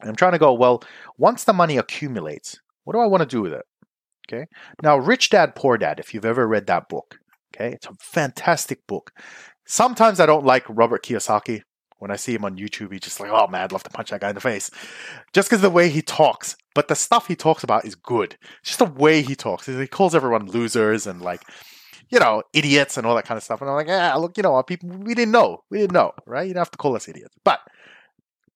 And 0.00 0.08
I'm 0.08 0.16
trying 0.16 0.32
to 0.32 0.38
go, 0.38 0.52
well, 0.52 0.82
once 1.16 1.44
the 1.44 1.52
money 1.52 1.76
accumulates, 1.76 2.60
what 2.84 2.92
do 2.94 3.00
I 3.00 3.06
want 3.06 3.22
to 3.22 3.26
do 3.26 3.42
with 3.42 3.52
it? 3.52 3.64
Okay. 4.30 4.46
Now, 4.82 4.98
Rich 4.98 5.30
Dad 5.30 5.54
Poor 5.54 5.76
Dad, 5.78 5.98
if 5.98 6.12
you've 6.12 6.24
ever 6.24 6.46
read 6.46 6.66
that 6.66 6.88
book, 6.88 7.18
okay, 7.54 7.72
it's 7.72 7.86
a 7.86 7.94
fantastic 8.00 8.86
book. 8.86 9.10
Sometimes 9.66 10.20
I 10.20 10.26
don't 10.26 10.44
like 10.44 10.64
Robert 10.68 11.04
Kiyosaki 11.04 11.62
when 11.98 12.10
I 12.10 12.16
see 12.16 12.34
him 12.34 12.44
on 12.44 12.56
YouTube, 12.56 12.92
he's 12.92 13.00
just 13.00 13.20
like, 13.20 13.30
oh 13.30 13.46
man, 13.48 13.62
I'd 13.62 13.72
love 13.72 13.82
to 13.84 13.90
punch 13.90 14.10
that 14.10 14.20
guy 14.20 14.28
in 14.28 14.34
the 14.34 14.40
face. 14.40 14.70
Just 15.32 15.48
because 15.48 15.62
the 15.62 15.70
way 15.70 15.88
he 15.88 16.02
talks. 16.02 16.56
But 16.74 16.88
the 16.88 16.94
stuff 16.94 17.26
he 17.26 17.36
talks 17.36 17.64
about 17.64 17.84
is 17.84 17.94
good. 17.94 18.36
Just 18.62 18.78
the 18.78 18.84
way 18.84 19.22
he 19.22 19.34
talks. 19.34 19.66
He 19.66 19.86
calls 19.86 20.14
everyone 20.14 20.46
losers 20.46 21.06
and 21.06 21.20
like, 21.20 21.42
you 22.08 22.20
know, 22.20 22.42
idiots 22.52 22.96
and 22.96 23.06
all 23.06 23.16
that 23.16 23.26
kind 23.26 23.36
of 23.36 23.42
stuff. 23.42 23.60
And 23.60 23.68
I'm 23.68 23.76
like, 23.76 23.88
yeah, 23.88 24.14
look, 24.14 24.36
you 24.36 24.42
know, 24.42 24.62
people, 24.62 24.90
we 24.90 25.14
didn't 25.14 25.32
know. 25.32 25.64
We 25.70 25.78
didn't 25.78 25.92
know, 25.92 26.12
right? 26.26 26.46
You 26.46 26.54
don't 26.54 26.60
have 26.60 26.70
to 26.70 26.78
call 26.78 26.94
us 26.94 27.08
idiots. 27.08 27.34
But 27.44 27.60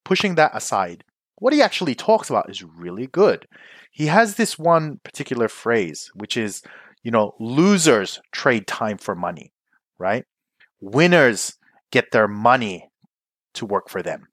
pushing 0.05 0.37
that 0.37 0.57
aside, 0.57 1.05
what 1.37 1.53
he 1.53 1.61
actually 1.61 1.97
talks 1.97 2.31
about 2.31 2.49
is 2.49 2.63
really 2.63 3.09
good. 3.09 3.47
He 3.91 4.07
has 4.07 4.37
this 4.37 4.59
one 4.59 5.01
particular 5.03 5.49
phrase, 5.49 6.11
which 6.15 6.37
is, 6.37 6.63
you 7.03 7.11
know, 7.11 7.35
losers 7.41 8.21
trade 8.31 8.69
time 8.69 8.97
for 8.97 9.17
money, 9.17 9.53
right? 9.99 10.25
Winners 10.81 11.55
get 11.91 12.13
their 12.13 12.29
money 12.29 12.92
to 13.55 13.67
work 13.67 13.89
for 13.89 14.03
them. 14.03 14.29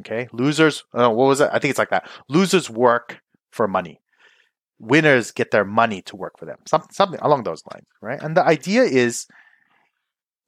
Okay, 0.00 0.28
losers. 0.32 0.84
Uh, 0.92 1.10
what 1.10 1.28
was 1.28 1.40
it? 1.40 1.50
I 1.52 1.58
think 1.58 1.70
it's 1.70 1.78
like 1.78 1.90
that. 1.90 2.08
Losers 2.28 2.68
work 2.68 3.20
for 3.50 3.68
money. 3.68 4.00
Winners 4.80 5.30
get 5.30 5.50
their 5.50 5.64
money 5.64 6.02
to 6.02 6.16
work 6.16 6.38
for 6.38 6.46
them. 6.46 6.58
Something 6.66 7.20
along 7.22 7.44
those 7.44 7.62
lines, 7.72 7.86
right? 8.00 8.20
And 8.20 8.36
the 8.36 8.44
idea 8.44 8.82
is, 8.82 9.26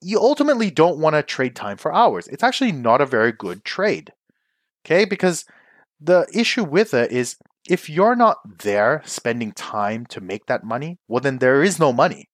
you 0.02 0.18
ultimately 0.18 0.70
don't 0.70 0.98
want 0.98 1.14
to 1.14 1.22
trade 1.22 1.54
time 1.54 1.76
for 1.76 1.94
hours. 1.94 2.26
It's 2.28 2.42
actually 2.42 2.72
not 2.72 3.00
a 3.00 3.06
very 3.06 3.32
good 3.32 3.64
trade. 3.64 4.12
Okay, 4.84 5.04
because 5.04 5.44
the 6.00 6.26
issue 6.34 6.64
with 6.64 6.92
it 6.92 7.12
is 7.12 7.36
if 7.68 7.88
you're 7.88 8.16
not 8.16 8.38
there 8.62 9.02
spending 9.04 9.52
time 9.52 10.06
to 10.06 10.20
make 10.20 10.46
that 10.46 10.64
money, 10.64 10.98
well, 11.08 11.20
then 11.20 11.38
there 11.38 11.62
is 11.62 11.78
no 11.78 11.92
money. 11.92 12.28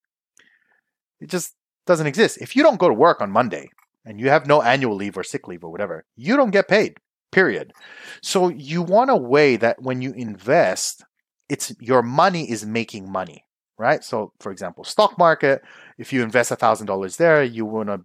It 1.19 1.29
just 1.29 1.55
doesn't 1.85 2.07
exist. 2.07 2.37
If 2.41 2.55
you 2.55 2.63
don't 2.63 2.79
go 2.79 2.87
to 2.87 2.93
work 2.93 3.21
on 3.21 3.31
Monday, 3.31 3.69
and 4.05 4.19
you 4.19 4.29
have 4.29 4.47
no 4.47 4.61
annual 4.61 4.95
leave 4.95 5.17
or 5.17 5.23
sick 5.23 5.47
leave 5.47 5.63
or 5.63 5.71
whatever, 5.71 6.05
you 6.15 6.35
don't 6.35 6.51
get 6.51 6.67
paid. 6.67 6.97
Period. 7.31 7.73
So 8.21 8.49
you 8.49 8.83
want 8.83 9.09
a 9.09 9.15
way 9.15 9.55
that 9.55 9.81
when 9.81 10.01
you 10.01 10.13
invest, 10.13 11.03
it's 11.49 11.73
your 11.79 12.03
money 12.03 12.49
is 12.49 12.65
making 12.65 13.11
money, 13.11 13.45
right? 13.77 14.03
So 14.03 14.33
for 14.39 14.51
example, 14.51 14.83
stock 14.83 15.17
market, 15.17 15.63
if 15.97 16.13
you 16.13 16.21
invest 16.21 16.51
a 16.51 16.55
thousand 16.55 16.87
dollars 16.87 17.17
there, 17.17 17.43
you 17.43 17.65
want 17.65 17.89
to 17.89 18.01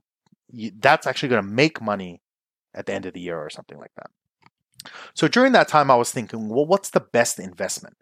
that's 0.79 1.07
actually 1.07 1.29
going 1.29 1.43
to 1.43 1.49
make 1.49 1.83
money 1.83 2.23
at 2.75 2.87
the 2.87 2.95
end 2.95 3.07
of 3.07 3.13
the 3.13 3.21
year 3.21 3.39
or 3.39 3.51
something 3.51 3.79
like 3.79 3.93
that. 3.97 4.11
So 5.15 5.29
during 5.29 5.53
that 5.53 5.69
time, 5.69 5.91
I 5.91 5.97
was 5.97 6.11
thinking, 6.11 6.49
well, 6.49 6.67
what's 6.67 6.91
the 6.91 7.01
best 7.01 7.39
investment? 7.39 7.97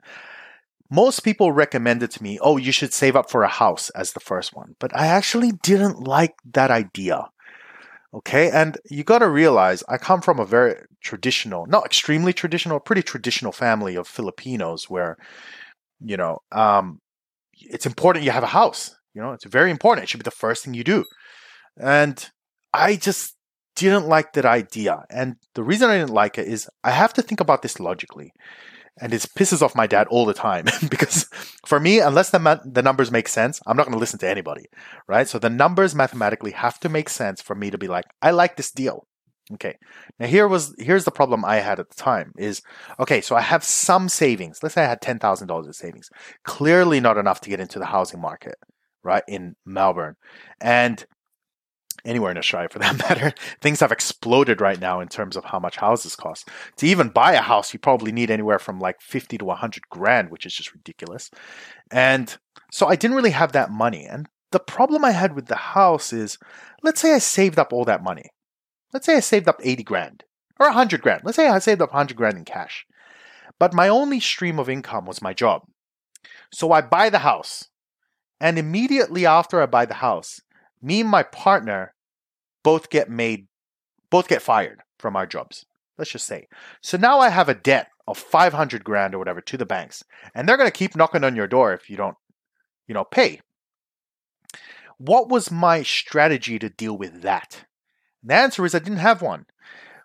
Most 0.91 1.21
people 1.21 1.51
recommended 1.51 2.13
to 2.13 2.23
me, 2.23 2.39
oh, 2.41 2.57
you 2.57 2.71
should 2.71 2.93
save 2.93 3.17
up 3.17 3.31
for 3.31 3.43
a 3.43 3.49
house 3.49 3.91
as 3.91 4.13
the 4.13 4.21
first 4.21 4.55
one. 4.55 4.77
But 4.79 4.97
I 4.97 5.07
actually 5.07 5.53
didn't 5.63 6.07
like 6.07 6.35
that 6.53 6.71
idea. 6.71 7.31
Okay, 8.15 8.51
and 8.51 8.79
you 8.89 9.05
got 9.05 9.19
to 9.19 9.29
realize 9.29 9.83
I 9.89 9.99
come 9.99 10.23
from 10.23 10.39
a 10.39 10.47
very 10.47 10.77
traditional, 11.03 11.67
not 11.67 11.85
extremely 11.85 12.33
traditional, 12.33 12.81
pretty 12.81 13.03
traditional 13.03 13.53
family 13.53 13.95
of 13.97 14.09
Filipinos 14.09 14.89
where, 14.89 15.17
you 16.01 16.17
know, 16.17 16.41
um, 16.53 17.01
it's 17.61 17.87
important 17.87 18.25
you 18.25 18.33
have 18.33 18.45
a 18.45 18.49
house. 18.49 18.97
You 19.15 19.23
know, 19.23 19.33
it's 19.33 19.45
very 19.47 19.71
important. 19.71 20.05
It 20.05 20.09
should 20.09 20.21
be 20.21 20.25
the 20.25 20.31
first 20.33 20.65
thing 20.65 20.75
you 20.75 20.85
do. 20.85 21.05
And 21.79 22.25
I 22.75 22.97
just 22.97 23.37
didn't 23.77 24.09
like 24.09 24.35
that 24.35 24.47
idea. 24.47 25.05
And 25.11 25.37
the 25.55 25.65
reason 25.65 25.91
I 25.91 25.99
didn't 25.99 26.13
like 26.15 26.39
it 26.39 26.49
is 26.49 26.69
I 26.85 26.93
have 26.93 27.15
to 27.15 27.23
think 27.23 27.41
about 27.41 27.63
this 27.63 27.81
logically 27.81 28.33
and 29.01 29.13
it 29.13 29.21
pisses 29.37 29.63
off 29.63 29.75
my 29.75 29.87
dad 29.87 30.07
all 30.09 30.25
the 30.25 30.35
time. 30.35 30.67
Because 30.91 31.27
for 31.67 31.81
me 31.81 32.01
unless 32.01 32.31
the 32.31 32.39
ma- 32.39 32.61
the 32.65 32.83
numbers 32.83 33.11
make 33.11 33.29
sense 33.29 33.61
i'm 33.67 33.77
not 33.77 33.85
going 33.85 33.93
to 33.93 33.99
listen 33.99 34.19
to 34.21 34.29
anybody 34.29 34.67
right? 35.09 35.29
So 35.29 35.39
the 35.39 35.51
numbers 35.51 35.95
mathematically 35.95 36.53
have 36.53 36.79
to 36.81 36.89
make 36.89 37.09
sense 37.09 37.43
for 37.43 37.55
me 37.55 37.71
to 37.71 37.79
be 37.79 37.89
like 37.89 38.05
i 38.23 38.31
like 38.31 38.57
this 38.57 38.71
deal. 38.71 39.07
Okay. 39.53 39.77
Now 40.19 40.27
here 40.27 40.49
was 40.49 40.75
here's 40.79 41.05
the 41.05 41.11
problem 41.11 41.45
i 41.45 41.57
had 41.57 41.79
at 41.81 41.89
the 41.89 41.95
time 41.95 42.33
is 42.39 42.63
okay 42.99 43.21
so 43.21 43.37
i 43.37 43.41
have 43.41 43.65
some 43.65 44.09
savings. 44.09 44.61
Let's 44.63 44.75
say 44.75 44.85
i 44.85 44.89
had 44.89 45.01
$10000 45.03 45.69
of 45.69 45.75
savings. 45.75 46.09
Clearly 46.45 47.01
not 47.01 47.19
enough 47.19 47.41
to 47.43 47.51
get 47.51 47.61
into 47.61 47.79
the 47.79 47.87
housing 47.87 48.21
market 48.21 48.57
right 49.03 49.25
in 49.29 49.55
melbourne. 49.65 50.17
And 50.61 51.05
anywhere 52.07 52.31
in 52.31 52.39
Australia 52.39 52.69
for 52.71 52.79
that 52.79 52.99
matter, 53.09 53.33
things 53.61 53.81
have 53.81 53.93
exploded 53.93 54.61
right 54.61 54.81
now 54.81 55.01
in 55.01 55.09
terms 55.09 55.37
of 55.37 55.45
how 55.45 55.59
much 55.59 55.77
houses 55.77 56.17
cost. 56.17 56.49
To 56.77 56.87
even 56.87 57.09
buy 57.09 57.33
a 57.33 57.41
house, 57.41 57.73
you 57.73 57.79
probably 57.79 58.13
need 58.13 58.31
anywhere 58.31 58.59
from 58.59 58.79
like 58.79 59.01
50 59.01 59.39
to 59.39 59.45
100 59.45 59.89
grand, 59.91 60.31
which 60.31 60.47
is 60.47 60.55
just 60.55 60.73
ridiculous. 60.73 61.31
And 61.91 62.37
so 62.71 62.87
I 62.87 62.97
didn't 62.97 63.17
really 63.17 63.31
have 63.31 63.53
that 63.53 63.71
money. 63.71 64.07
And 64.07 64.29
the 64.53 64.61
problem 64.61 65.05
I 65.05 65.11
had 65.11 65.35
with 65.35 65.47
the 65.47 65.57
house 65.57 66.13
is 66.13 66.39
let's 66.83 67.01
say 67.01 67.13
I 67.13 67.19
saved 67.19 67.59
up 67.59 67.73
all 67.73 67.85
that 67.85 68.03
money. 68.03 68.31
Let's 68.93 69.07
say 69.07 69.17
I 69.17 69.21
saved 69.21 69.49
up 69.49 69.61
80 69.63 69.83
grand 69.83 70.25
or 70.59 70.67
100 70.69 71.03
grand. 71.03 71.23
Let's 71.25 71.37
say 71.37 71.49
I 71.49 71.59
saved 71.59 71.83
up 71.83 71.91
100 71.93 72.17
grand 72.17 72.37
in 72.39 72.45
cash. 72.45 72.87
But 73.59 73.75
my 73.75 73.89
only 73.89 74.21
stream 74.21 74.59
of 74.59 74.69
income 74.69 75.07
was 75.07 75.23
my 75.23 75.33
job. 75.33 75.63
So 76.53 76.73
I 76.73 76.81
buy 76.81 77.11
the 77.11 77.19
house. 77.19 77.69
And 78.41 78.59
immediately 78.59 79.25
after 79.25 79.61
I 79.63 79.67
buy 79.67 79.87
the 79.87 79.95
house, 79.95 80.41
me 80.83 81.01
and 81.01 81.11
my 81.11 81.23
partner 81.23 81.95
both 82.67 82.91
get 82.91 83.09
made, 83.09 83.47
both 84.11 84.27
get 84.27 84.43
fired 84.43 84.81
from 84.99 85.15
our 85.15 85.25
jobs. 85.25 85.67
Let's 85.97 86.11
just 86.11 86.27
say. 86.27 86.49
So 86.81 86.97
now 86.97 87.21
I 87.21 87.29
have 87.29 87.49
a 87.49 87.55
debt 87.55 87.91
of 88.09 88.19
500 88.19 88.83
grand 88.83 89.15
or 89.15 89.21
whatever 89.21 89.41
to 89.41 89.57
the 89.57 89.65
banks, 89.65 90.03
and 90.35 90.49
they're 90.49 90.57
going 90.57 90.69
to 90.69 90.77
keep 90.77 90.97
knocking 90.97 91.23
on 91.23 91.37
your 91.37 91.47
door 91.47 91.73
if 91.73 91.89
you 91.89 91.97
don't, 91.97 92.17
you 92.89 92.95
know, 92.95 93.05
pay. 93.05 93.41
What 94.99 95.29
was 95.29 95.53
my 95.53 95.85
strategy 95.85 96.59
to 96.59 96.69
deal 96.69 96.99
with 96.99 97.23
that? 97.23 97.67
The 98.25 98.35
answer 98.35 98.67
is 98.67 98.75
I 98.75 98.81
didn't 98.81 98.99
have 98.99 99.23
one. 99.23 99.47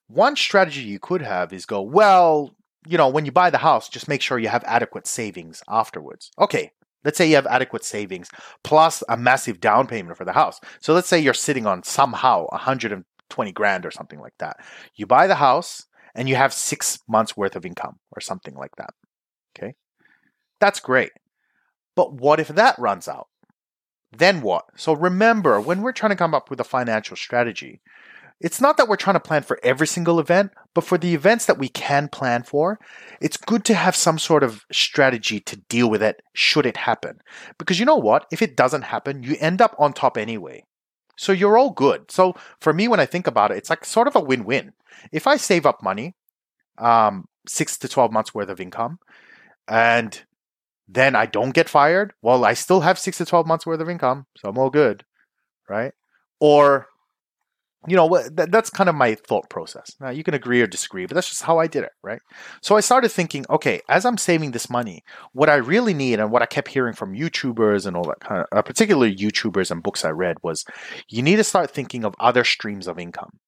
One 0.05 0.35
strategy 0.35 0.81
you 0.81 0.99
could 0.99 1.23
have 1.23 1.51
is 1.51 1.65
go, 1.65 1.81
well, 1.81 2.51
you 2.85 2.95
know, 2.95 3.09
when 3.09 3.25
you 3.25 3.31
buy 3.31 3.49
the 3.49 3.57
house, 3.57 3.89
just 3.89 4.07
make 4.07 4.21
sure 4.21 4.37
you 4.37 4.49
have 4.49 4.63
adequate 4.67 5.07
savings 5.07 5.63
afterwards. 5.67 6.29
Okay, 6.37 6.73
let's 7.03 7.17
say 7.17 7.27
you 7.27 7.35
have 7.35 7.47
adequate 7.47 7.83
savings 7.83 8.29
plus 8.63 9.03
a 9.09 9.17
massive 9.17 9.59
down 9.59 9.87
payment 9.87 10.17
for 10.17 10.25
the 10.25 10.33
house. 10.33 10.59
So 10.79 10.93
let's 10.93 11.07
say 11.07 11.19
you're 11.19 11.33
sitting 11.33 11.65
on 11.65 11.83
somehow 11.83 12.45
120 12.47 13.51
grand 13.51 13.85
or 13.85 13.91
something 13.91 14.19
like 14.19 14.35
that. 14.39 14.57
You 14.95 15.05
buy 15.05 15.27
the 15.27 15.35
house 15.35 15.85
and 16.15 16.27
you 16.27 16.35
have 16.35 16.53
six 16.53 16.99
months 17.07 17.35
worth 17.37 17.55
of 17.55 17.65
income 17.65 17.97
or 18.15 18.21
something 18.21 18.55
like 18.55 18.75
that. 18.77 18.91
Okay, 19.57 19.73
that's 20.59 20.79
great. 20.79 21.11
But 21.95 22.13
what 22.13 22.39
if 22.39 22.47
that 22.49 22.79
runs 22.79 23.07
out? 23.07 23.27
Then 24.11 24.41
what? 24.41 24.65
So 24.75 24.93
remember, 24.93 25.59
when 25.61 25.81
we're 25.81 25.93
trying 25.93 26.11
to 26.11 26.17
come 26.17 26.33
up 26.33 26.49
with 26.49 26.59
a 26.59 26.65
financial 26.65 27.15
strategy, 27.15 27.81
it's 28.41 28.59
not 28.59 28.77
that 28.77 28.87
we're 28.87 28.95
trying 28.95 29.15
to 29.15 29.19
plan 29.19 29.43
for 29.43 29.59
every 29.63 29.87
single 29.87 30.19
event, 30.19 30.51
but 30.73 30.83
for 30.83 30.97
the 30.97 31.13
events 31.13 31.45
that 31.45 31.59
we 31.59 31.69
can 31.69 32.07
plan 32.07 32.43
for, 32.43 32.79
it's 33.21 33.37
good 33.37 33.63
to 33.65 33.75
have 33.75 33.95
some 33.95 34.17
sort 34.17 34.43
of 34.43 34.65
strategy 34.71 35.39
to 35.41 35.57
deal 35.57 35.89
with 35.89 36.01
it 36.01 36.21
should 36.33 36.65
it 36.65 36.77
happen. 36.77 37.21
Because 37.57 37.79
you 37.79 37.85
know 37.85 37.95
what? 37.95 38.25
If 38.31 38.41
it 38.41 38.57
doesn't 38.57 38.83
happen, 38.83 39.23
you 39.23 39.35
end 39.39 39.61
up 39.61 39.75
on 39.77 39.93
top 39.93 40.17
anyway. 40.17 40.63
So 41.17 41.31
you're 41.31 41.57
all 41.57 41.69
good. 41.69 42.09
So 42.09 42.35
for 42.59 42.73
me, 42.73 42.87
when 42.87 42.99
I 42.99 43.05
think 43.05 43.27
about 43.27 43.51
it, 43.51 43.57
it's 43.57 43.69
like 43.69 43.85
sort 43.85 44.07
of 44.07 44.15
a 44.15 44.19
win 44.19 44.43
win. 44.43 44.73
If 45.11 45.27
I 45.27 45.37
save 45.37 45.65
up 45.65 45.83
money, 45.83 46.15
um, 46.79 47.25
six 47.47 47.77
to 47.77 47.87
12 47.87 48.11
months 48.11 48.33
worth 48.33 48.49
of 48.49 48.59
income, 48.59 48.97
and 49.67 50.19
then 50.87 51.15
I 51.15 51.27
don't 51.27 51.53
get 51.53 51.69
fired, 51.69 52.13
well, 52.21 52.43
I 52.43 52.53
still 52.55 52.81
have 52.81 52.97
six 52.97 53.17
to 53.19 53.25
12 53.25 53.45
months 53.45 53.65
worth 53.65 53.81
of 53.81 53.89
income. 53.89 54.25
So 54.37 54.49
I'm 54.49 54.57
all 54.57 54.71
good. 54.71 55.05
Right. 55.69 55.93
Or 56.39 56.87
you 57.87 57.95
know 57.95 58.07
that, 58.29 58.51
that's 58.51 58.69
kind 58.69 58.89
of 58.89 58.95
my 58.95 59.15
thought 59.15 59.49
process. 59.49 59.95
Now 59.99 60.09
you 60.09 60.23
can 60.23 60.33
agree 60.33 60.61
or 60.61 60.67
disagree 60.67 61.05
but 61.05 61.15
that's 61.15 61.29
just 61.29 61.43
how 61.43 61.59
i 61.59 61.67
did 61.67 61.83
it 61.83 61.91
right? 62.03 62.21
So 62.61 62.75
i 62.75 62.81
started 62.81 63.09
thinking 63.09 63.45
okay 63.49 63.81
as 63.89 64.05
i'm 64.05 64.17
saving 64.17 64.51
this 64.51 64.69
money 64.69 65.03
what 65.33 65.49
i 65.49 65.55
really 65.55 65.93
need 65.93 66.19
and 66.19 66.31
what 66.31 66.41
i 66.41 66.45
kept 66.45 66.67
hearing 66.67 66.93
from 66.93 67.13
youtubers 67.13 67.85
and 67.85 67.97
all 67.97 68.03
that 68.03 68.19
kind 68.19 68.41
of 68.41 68.57
uh, 68.57 68.61
particularly 68.61 69.15
youtubers 69.15 69.71
and 69.71 69.83
books 69.83 70.05
i 70.05 70.09
read 70.09 70.37
was 70.43 70.65
you 71.07 71.21
need 71.21 71.37
to 71.37 71.43
start 71.43 71.71
thinking 71.71 72.05
of 72.05 72.15
other 72.19 72.43
streams 72.43 72.87
of 72.87 72.99
income. 72.99 73.39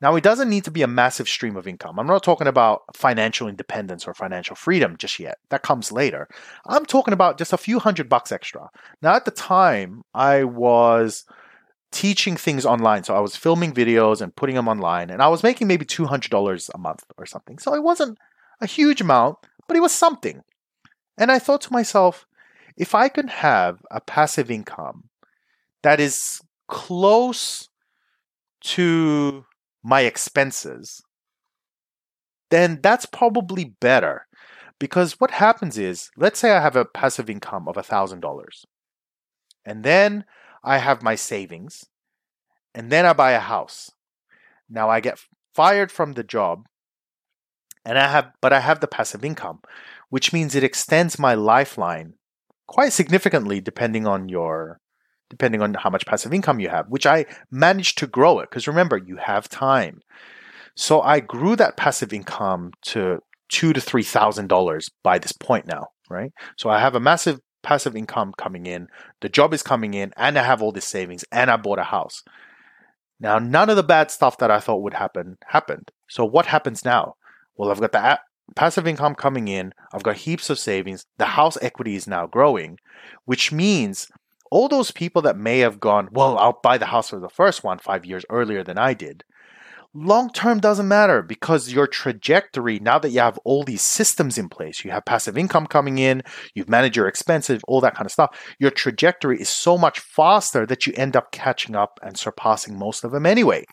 Now 0.00 0.16
it 0.16 0.24
doesn't 0.24 0.48
need 0.48 0.64
to 0.64 0.70
be 0.70 0.82
a 0.82 0.86
massive 0.86 1.28
stream 1.28 1.56
of 1.56 1.66
income. 1.66 1.98
I'm 1.98 2.06
not 2.06 2.22
talking 2.22 2.46
about 2.46 2.82
financial 2.96 3.48
independence 3.48 4.06
or 4.06 4.14
financial 4.14 4.56
freedom 4.56 4.96
just 4.96 5.18
yet. 5.18 5.36
That 5.50 5.62
comes 5.62 5.92
later. 5.92 6.26
I'm 6.66 6.86
talking 6.86 7.12
about 7.12 7.36
just 7.36 7.52
a 7.52 7.58
few 7.58 7.78
hundred 7.78 8.08
bucks 8.08 8.32
extra. 8.32 8.70
Now 9.02 9.14
at 9.14 9.24
the 9.24 9.30
time 9.30 10.02
i 10.14 10.44
was 10.44 11.24
teaching 11.92 12.36
things 12.36 12.64
online. 12.64 13.04
So 13.04 13.14
I 13.14 13.20
was 13.20 13.36
filming 13.36 13.72
videos 13.72 14.20
and 14.20 14.34
putting 14.34 14.56
them 14.56 14.68
online, 14.68 15.10
and 15.10 15.22
I 15.22 15.28
was 15.28 15.42
making 15.42 15.66
maybe 15.66 15.84
$200 15.84 16.70
a 16.74 16.78
month 16.78 17.04
or 17.18 17.26
something. 17.26 17.58
So 17.58 17.74
it 17.74 17.82
wasn't 17.82 18.18
a 18.60 18.66
huge 18.66 19.00
amount, 19.00 19.38
but 19.66 19.76
it 19.76 19.80
was 19.80 19.92
something. 19.92 20.42
And 21.18 21.30
I 21.30 21.38
thought 21.38 21.60
to 21.62 21.72
myself, 21.72 22.26
if 22.76 22.94
I 22.94 23.08
can 23.08 23.28
have 23.28 23.82
a 23.90 24.00
passive 24.00 24.50
income 24.50 25.10
that 25.82 26.00
is 26.00 26.40
close 26.68 27.68
to 28.60 29.44
my 29.82 30.02
expenses, 30.02 31.02
then 32.50 32.80
that's 32.82 33.06
probably 33.06 33.64
better. 33.80 34.26
Because 34.78 35.20
what 35.20 35.30
happens 35.32 35.76
is, 35.76 36.10
let's 36.16 36.38
say 36.38 36.52
I 36.52 36.60
have 36.60 36.76
a 36.76 36.84
passive 36.84 37.28
income 37.28 37.68
of 37.68 37.76
$1,000. 37.76 38.64
And 39.64 39.84
then 39.84 40.24
I 40.62 40.78
have 40.78 41.02
my 41.02 41.14
savings, 41.14 41.84
and 42.74 42.90
then 42.90 43.06
I 43.06 43.12
buy 43.12 43.32
a 43.32 43.40
house. 43.40 43.90
Now 44.68 44.88
I 44.88 45.00
get 45.00 45.18
fired 45.54 45.90
from 45.90 46.12
the 46.12 46.22
job, 46.22 46.66
and 47.84 47.98
I 47.98 48.08
have, 48.08 48.32
but 48.40 48.52
I 48.52 48.60
have 48.60 48.80
the 48.80 48.86
passive 48.86 49.24
income, 49.24 49.60
which 50.10 50.32
means 50.32 50.54
it 50.54 50.64
extends 50.64 51.18
my 51.18 51.34
lifeline 51.34 52.14
quite 52.66 52.92
significantly, 52.92 53.60
depending 53.60 54.06
on 54.06 54.28
your, 54.28 54.80
depending 55.28 55.60
on 55.62 55.74
how 55.74 55.90
much 55.90 56.06
passive 56.06 56.32
income 56.32 56.60
you 56.60 56.68
have. 56.68 56.86
Which 56.88 57.06
I 57.06 57.26
managed 57.50 57.98
to 57.98 58.06
grow 58.06 58.40
it 58.40 58.50
because 58.50 58.68
remember 58.68 58.96
you 58.96 59.16
have 59.16 59.48
time. 59.48 60.02
So 60.76 61.00
I 61.00 61.20
grew 61.20 61.56
that 61.56 61.76
passive 61.76 62.12
income 62.12 62.72
to 62.82 63.20
two 63.48 63.72
to 63.72 63.80
three 63.80 64.04
thousand 64.04 64.48
dollars 64.48 64.88
by 65.02 65.18
this 65.18 65.32
point 65.32 65.66
now, 65.66 65.88
right? 66.08 66.32
So 66.56 66.70
I 66.70 66.78
have 66.78 66.94
a 66.94 67.00
massive 67.00 67.40
passive 67.62 67.96
income 67.96 68.32
coming 68.36 68.66
in, 68.66 68.88
the 69.20 69.28
job 69.28 69.54
is 69.54 69.62
coming 69.62 69.94
in, 69.94 70.12
and 70.16 70.38
I 70.38 70.42
have 70.42 70.62
all 70.62 70.72
this 70.72 70.88
savings, 70.88 71.24
and 71.32 71.50
I 71.50 71.56
bought 71.56 71.78
a 71.78 71.84
house. 71.84 72.22
Now, 73.18 73.38
none 73.38 73.68
of 73.68 73.76
the 73.76 73.82
bad 73.82 74.10
stuff 74.10 74.38
that 74.38 74.50
I 74.50 74.60
thought 74.60 74.82
would 74.82 74.94
happen 74.94 75.38
happened. 75.46 75.90
So, 76.08 76.24
what 76.24 76.46
happens 76.46 76.84
now? 76.84 77.16
Well, 77.56 77.70
I've 77.70 77.80
got 77.80 77.92
the 77.92 78.18
passive 78.56 78.86
income 78.86 79.14
coming 79.14 79.48
in, 79.48 79.72
I've 79.92 80.02
got 80.02 80.16
heaps 80.16 80.50
of 80.50 80.58
savings, 80.58 81.06
the 81.18 81.26
house 81.26 81.58
equity 81.60 81.94
is 81.94 82.06
now 82.06 82.26
growing, 82.26 82.78
which 83.24 83.52
means 83.52 84.08
all 84.50 84.68
those 84.68 84.90
people 84.90 85.22
that 85.22 85.36
may 85.36 85.60
have 85.60 85.78
gone, 85.78 86.08
well, 86.10 86.36
I'll 86.38 86.58
buy 86.62 86.78
the 86.78 86.86
house 86.86 87.10
for 87.10 87.20
the 87.20 87.28
first 87.28 87.62
one 87.62 87.78
five 87.78 88.04
years 88.04 88.24
earlier 88.30 88.64
than 88.64 88.78
I 88.78 88.94
did, 88.94 89.22
long 89.94 90.30
term 90.30 90.60
doesn't 90.60 90.88
matter 90.88 91.22
because 91.22 91.72
your 91.72 91.86
trajectory, 91.86 92.78
now 92.78 92.98
that 92.98 93.10
you 93.10 93.20
have 93.20 93.38
all 93.44 93.64
these 93.64 93.82
systems 93.82 94.38
in 94.38 94.48
place, 94.48 94.84
you 94.84 94.90
have 94.90 95.04
passive 95.04 95.36
income 95.36 95.66
coming 95.66 95.98
in, 95.98 96.22
you've 96.54 96.68
managed 96.68 96.96
your 96.96 97.08
expenses, 97.08 97.60
all 97.66 97.80
that 97.80 97.94
kind 97.94 98.06
of 98.06 98.12
stuff, 98.12 98.38
your 98.58 98.70
trajectory 98.70 99.40
is 99.40 99.48
so 99.48 99.76
much 99.76 100.00
faster 100.00 100.66
that 100.66 100.86
you 100.86 100.92
end 100.96 101.16
up 101.16 101.32
catching 101.32 101.74
up 101.74 101.98
and 102.02 102.18
surpassing 102.18 102.78
most 102.78 103.04
of 103.04 103.10
them 103.10 103.26
anyway. 103.26 103.64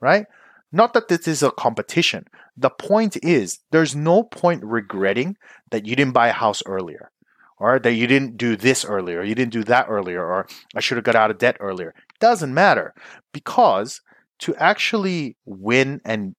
Right? 0.00 0.26
Not 0.70 0.92
that 0.92 1.08
this 1.08 1.26
is 1.26 1.42
a 1.42 1.50
competition. 1.50 2.24
The 2.56 2.70
point 2.70 3.16
is, 3.22 3.58
there's 3.70 3.96
no 3.96 4.22
point 4.22 4.62
regretting 4.64 5.36
that 5.70 5.86
you 5.86 5.96
didn't 5.96 6.12
buy 6.12 6.28
a 6.28 6.32
house 6.32 6.62
earlier, 6.66 7.10
or 7.58 7.78
that 7.78 7.94
you 7.94 8.06
didn't 8.06 8.36
do 8.36 8.54
this 8.54 8.84
earlier, 8.84 9.22
you 9.22 9.34
didn't 9.34 9.52
do 9.52 9.64
that 9.64 9.86
earlier, 9.88 10.24
or 10.24 10.46
I 10.76 10.80
should 10.80 10.96
have 10.96 11.04
got 11.04 11.16
out 11.16 11.30
of 11.30 11.38
debt 11.38 11.56
earlier. 11.58 11.94
Doesn't 12.20 12.52
matter 12.52 12.94
because 13.32 14.00
to 14.40 14.54
actually 14.56 15.36
win 15.44 16.00
and 16.04 16.34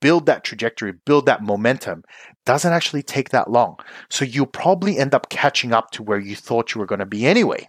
build 0.00 0.26
that 0.26 0.44
trajectory, 0.44 0.92
build 1.06 1.26
that 1.26 1.42
momentum, 1.42 2.02
doesn't 2.44 2.72
actually 2.72 3.02
take 3.02 3.30
that 3.30 3.50
long. 3.50 3.76
So 4.10 4.24
you'll 4.24 4.46
probably 4.46 4.98
end 4.98 5.14
up 5.14 5.30
catching 5.30 5.72
up 5.72 5.90
to 5.92 6.02
where 6.02 6.18
you 6.18 6.36
thought 6.36 6.74
you 6.74 6.78
were 6.78 6.86
going 6.86 6.98
to 6.98 7.06
be 7.06 7.26
anyway. 7.26 7.66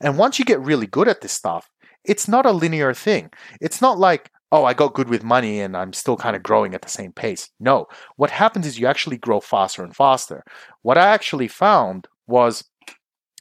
And 0.00 0.16
once 0.16 0.38
you 0.38 0.44
get 0.44 0.60
really 0.60 0.86
good 0.86 1.08
at 1.08 1.20
this 1.20 1.32
stuff, 1.32 1.68
it's 2.04 2.28
not 2.28 2.46
a 2.46 2.52
linear 2.52 2.94
thing. 2.94 3.30
It's 3.60 3.82
not 3.82 3.98
like, 3.98 4.30
oh, 4.52 4.64
I 4.64 4.72
got 4.72 4.94
good 4.94 5.08
with 5.08 5.24
money 5.24 5.60
and 5.60 5.76
I'm 5.76 5.92
still 5.92 6.16
kind 6.16 6.36
of 6.36 6.42
growing 6.42 6.74
at 6.74 6.82
the 6.82 6.88
same 6.88 7.12
pace. 7.12 7.50
No, 7.58 7.86
what 8.16 8.30
happens 8.30 8.66
is 8.66 8.78
you 8.78 8.86
actually 8.86 9.18
grow 9.18 9.40
faster 9.40 9.82
and 9.82 9.94
faster. 9.94 10.42
What 10.82 10.96
I 10.96 11.08
actually 11.08 11.48
found 11.48 12.06
was, 12.26 12.64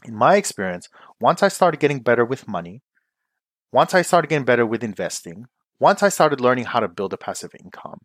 in 0.05 0.15
my 0.15 0.35
experience, 0.35 0.89
once 1.21 1.43
I 1.43 1.47
started 1.47 1.79
getting 1.79 1.99
better 1.99 2.25
with 2.25 2.47
money, 2.47 2.81
once 3.71 3.93
I 3.93 4.01
started 4.01 4.27
getting 4.27 4.45
better 4.45 4.65
with 4.65 4.83
investing, 4.83 5.45
once 5.79 6.01
I 6.03 6.09
started 6.09 6.41
learning 6.41 6.65
how 6.65 6.79
to 6.79 6.87
build 6.87 7.13
a 7.13 7.17
passive 7.17 7.51
income, 7.59 8.01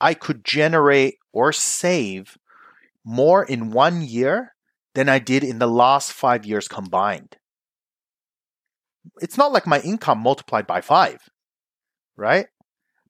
I 0.00 0.14
could 0.14 0.44
generate 0.44 1.16
or 1.32 1.52
save 1.52 2.38
more 3.04 3.44
in 3.44 3.70
one 3.70 4.02
year 4.02 4.54
than 4.94 5.08
I 5.08 5.18
did 5.18 5.42
in 5.44 5.58
the 5.58 5.66
last 5.66 6.12
five 6.12 6.44
years 6.44 6.68
combined. 6.68 7.36
It's 9.20 9.38
not 9.38 9.52
like 9.52 9.66
my 9.66 9.80
income 9.80 10.18
multiplied 10.18 10.66
by 10.66 10.80
five, 10.80 11.28
right? 12.16 12.46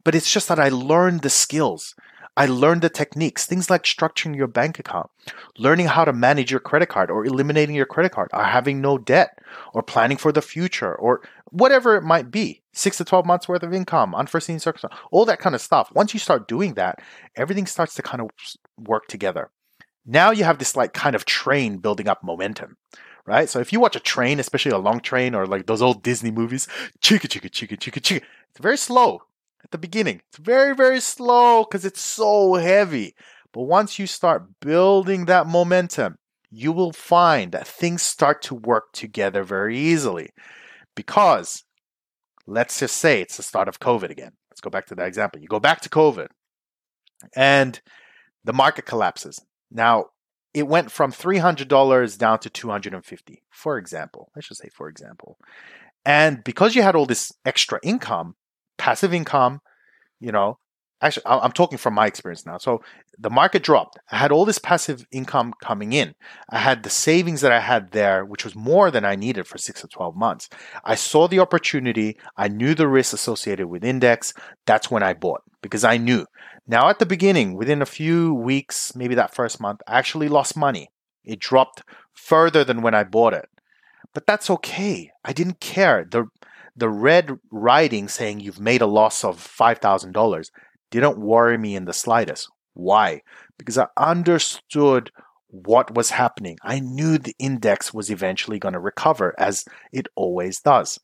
But 0.04 0.14
it's 0.14 0.32
just 0.32 0.48
that 0.48 0.58
I 0.58 0.68
learned 0.68 1.22
the 1.22 1.30
skills. 1.30 1.94
I 2.38 2.46
learned 2.46 2.82
the 2.82 2.88
techniques, 2.88 3.46
things 3.46 3.68
like 3.68 3.82
structuring 3.82 4.36
your 4.36 4.46
bank 4.46 4.78
account, 4.78 5.10
learning 5.58 5.86
how 5.86 6.04
to 6.04 6.12
manage 6.12 6.52
your 6.52 6.60
credit 6.60 6.88
card 6.88 7.10
or 7.10 7.26
eliminating 7.26 7.74
your 7.74 7.84
credit 7.84 8.12
card, 8.12 8.30
or 8.32 8.44
having 8.44 8.80
no 8.80 8.96
debt, 8.96 9.40
or 9.74 9.82
planning 9.82 10.16
for 10.16 10.30
the 10.30 10.40
future, 10.40 10.94
or 10.94 11.20
whatever 11.50 11.96
it 11.96 12.04
might 12.04 12.30
be. 12.30 12.62
Six 12.72 12.98
to 12.98 13.04
12 13.04 13.26
months 13.26 13.48
worth 13.48 13.64
of 13.64 13.74
income, 13.74 14.14
unforeseen 14.14 14.60
circumstances, 14.60 15.00
all 15.10 15.24
that 15.24 15.40
kind 15.40 15.56
of 15.56 15.60
stuff. 15.60 15.90
Once 15.96 16.14
you 16.14 16.20
start 16.20 16.46
doing 16.46 16.74
that, 16.74 17.00
everything 17.34 17.66
starts 17.66 17.96
to 17.96 18.02
kind 18.02 18.20
of 18.20 18.30
work 18.78 19.08
together. 19.08 19.50
Now 20.06 20.30
you 20.30 20.44
have 20.44 20.58
this 20.58 20.76
like 20.76 20.92
kind 20.92 21.16
of 21.16 21.24
train 21.24 21.78
building 21.78 22.06
up 22.06 22.22
momentum 22.22 22.76
right? 23.26 23.50
So 23.50 23.60
if 23.60 23.74
you 23.74 23.80
watch 23.80 23.94
a 23.94 24.00
train, 24.00 24.40
especially 24.40 24.72
a 24.72 24.78
long 24.78 25.00
train 25.00 25.34
or 25.34 25.44
like 25.46 25.66
those 25.66 25.82
old 25.82 26.02
Disney 26.02 26.30
movies, 26.30 26.66
chicka 27.02 27.28
chicka 27.28 27.50
chicka 27.50 27.76
chicka 27.76 28.00
chicka, 28.00 28.22
it's 28.48 28.58
very 28.58 28.78
slow 28.78 29.24
at 29.64 29.70
the 29.70 29.78
beginning. 29.78 30.20
It's 30.28 30.38
very, 30.38 30.74
very 30.74 31.00
slow 31.00 31.64
because 31.64 31.84
it's 31.84 32.00
so 32.00 32.54
heavy. 32.54 33.14
But 33.52 33.62
once 33.62 33.98
you 33.98 34.06
start 34.06 34.60
building 34.60 35.24
that 35.24 35.46
momentum, 35.46 36.16
you 36.50 36.72
will 36.72 36.92
find 36.92 37.52
that 37.52 37.66
things 37.66 38.02
start 38.02 38.42
to 38.42 38.54
work 38.54 38.92
together 38.92 39.42
very 39.42 39.76
easily. 39.78 40.30
Because 40.94 41.64
let's 42.46 42.78
just 42.80 42.96
say 42.96 43.20
it's 43.20 43.36
the 43.36 43.42
start 43.42 43.68
of 43.68 43.80
COVID 43.80 44.10
again. 44.10 44.32
Let's 44.50 44.60
go 44.60 44.70
back 44.70 44.86
to 44.86 44.94
that 44.96 45.06
example. 45.06 45.40
You 45.40 45.48
go 45.48 45.60
back 45.60 45.80
to 45.82 45.88
COVID. 45.88 46.28
and 47.34 47.80
the 48.44 48.52
market 48.52 48.86
collapses. 48.86 49.40
Now, 49.70 50.06
it 50.54 50.66
went 50.66 50.90
from 50.90 51.12
$300 51.12 52.18
down 52.18 52.38
to 52.40 52.50
250 52.50 53.42
for 53.50 53.78
example. 53.78 54.30
I 54.36 54.40
should 54.40 54.56
say 54.56 54.68
for 54.74 54.88
example. 54.88 55.36
And 56.04 56.42
because 56.44 56.74
you 56.74 56.82
had 56.82 56.94
all 56.94 57.06
this 57.06 57.32
extra 57.44 57.78
income, 57.82 58.34
passive 58.78 59.12
income, 59.12 59.60
you 60.20 60.32
know, 60.32 60.58
actually 61.00 61.22
i'm 61.26 61.52
talking 61.52 61.78
from 61.78 61.94
my 61.94 62.06
experience 62.06 62.44
now. 62.46 62.58
So 62.58 62.82
the 63.18 63.30
market 63.30 63.62
dropped. 63.62 63.98
I 64.10 64.16
had 64.16 64.32
all 64.32 64.44
this 64.44 64.58
passive 64.58 65.06
income 65.10 65.54
coming 65.62 65.92
in. 65.92 66.14
I 66.50 66.58
had 66.58 66.82
the 66.82 66.90
savings 66.90 67.40
that 67.40 67.52
i 67.52 67.60
had 67.60 67.92
there 67.92 68.24
which 68.24 68.44
was 68.44 68.54
more 68.54 68.90
than 68.90 69.04
i 69.04 69.16
needed 69.16 69.46
for 69.46 69.58
6 69.58 69.80
to 69.80 69.88
12 69.88 70.16
months. 70.16 70.48
I 70.84 70.94
saw 70.94 71.28
the 71.28 71.40
opportunity. 71.40 72.16
I 72.36 72.48
knew 72.48 72.74
the 72.74 72.88
risk 72.88 73.12
associated 73.12 73.68
with 73.68 73.84
index. 73.84 74.34
That's 74.66 74.90
when 74.90 75.02
i 75.02 75.14
bought 75.14 75.42
because 75.62 75.84
i 75.84 75.96
knew. 75.96 76.26
Now 76.66 76.88
at 76.88 76.98
the 76.98 77.06
beginning 77.06 77.54
within 77.54 77.82
a 77.82 77.86
few 77.86 78.34
weeks 78.34 78.94
maybe 78.94 79.14
that 79.14 79.34
first 79.34 79.60
month 79.60 79.80
i 79.86 79.98
actually 79.98 80.28
lost 80.28 80.56
money. 80.56 80.88
It 81.24 81.40
dropped 81.40 81.82
further 82.14 82.64
than 82.64 82.82
when 82.82 82.94
i 82.94 83.04
bought 83.04 83.34
it. 83.34 83.48
But 84.14 84.26
that's 84.26 84.50
okay. 84.50 85.10
I 85.24 85.32
didn't 85.32 85.60
care. 85.60 86.04
The 86.10 86.26
the 86.78 86.88
red 86.88 87.38
writing 87.50 88.08
saying 88.08 88.40
you've 88.40 88.60
made 88.60 88.80
a 88.80 88.86
loss 88.86 89.24
of 89.24 89.36
$5000 89.36 90.50
didn't 90.90 91.18
worry 91.18 91.58
me 91.58 91.74
in 91.74 91.84
the 91.84 91.92
slightest. 91.92 92.48
Why? 92.74 93.22
Because 93.58 93.76
I 93.76 93.88
understood 93.96 95.10
what 95.48 95.94
was 95.94 96.10
happening. 96.10 96.56
I 96.62 96.78
knew 96.78 97.18
the 97.18 97.34
index 97.38 97.92
was 97.92 98.10
eventually 98.10 98.58
going 98.58 98.74
to 98.74 98.80
recover, 98.80 99.34
as 99.38 99.64
it 99.92 100.06
always 100.14 100.60
does. 100.60 101.00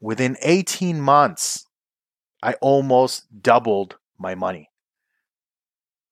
Within 0.00 0.36
18 0.42 1.00
months, 1.00 1.66
I 2.42 2.54
almost 2.54 3.26
doubled 3.40 3.96
my 4.18 4.34
money. 4.34 4.68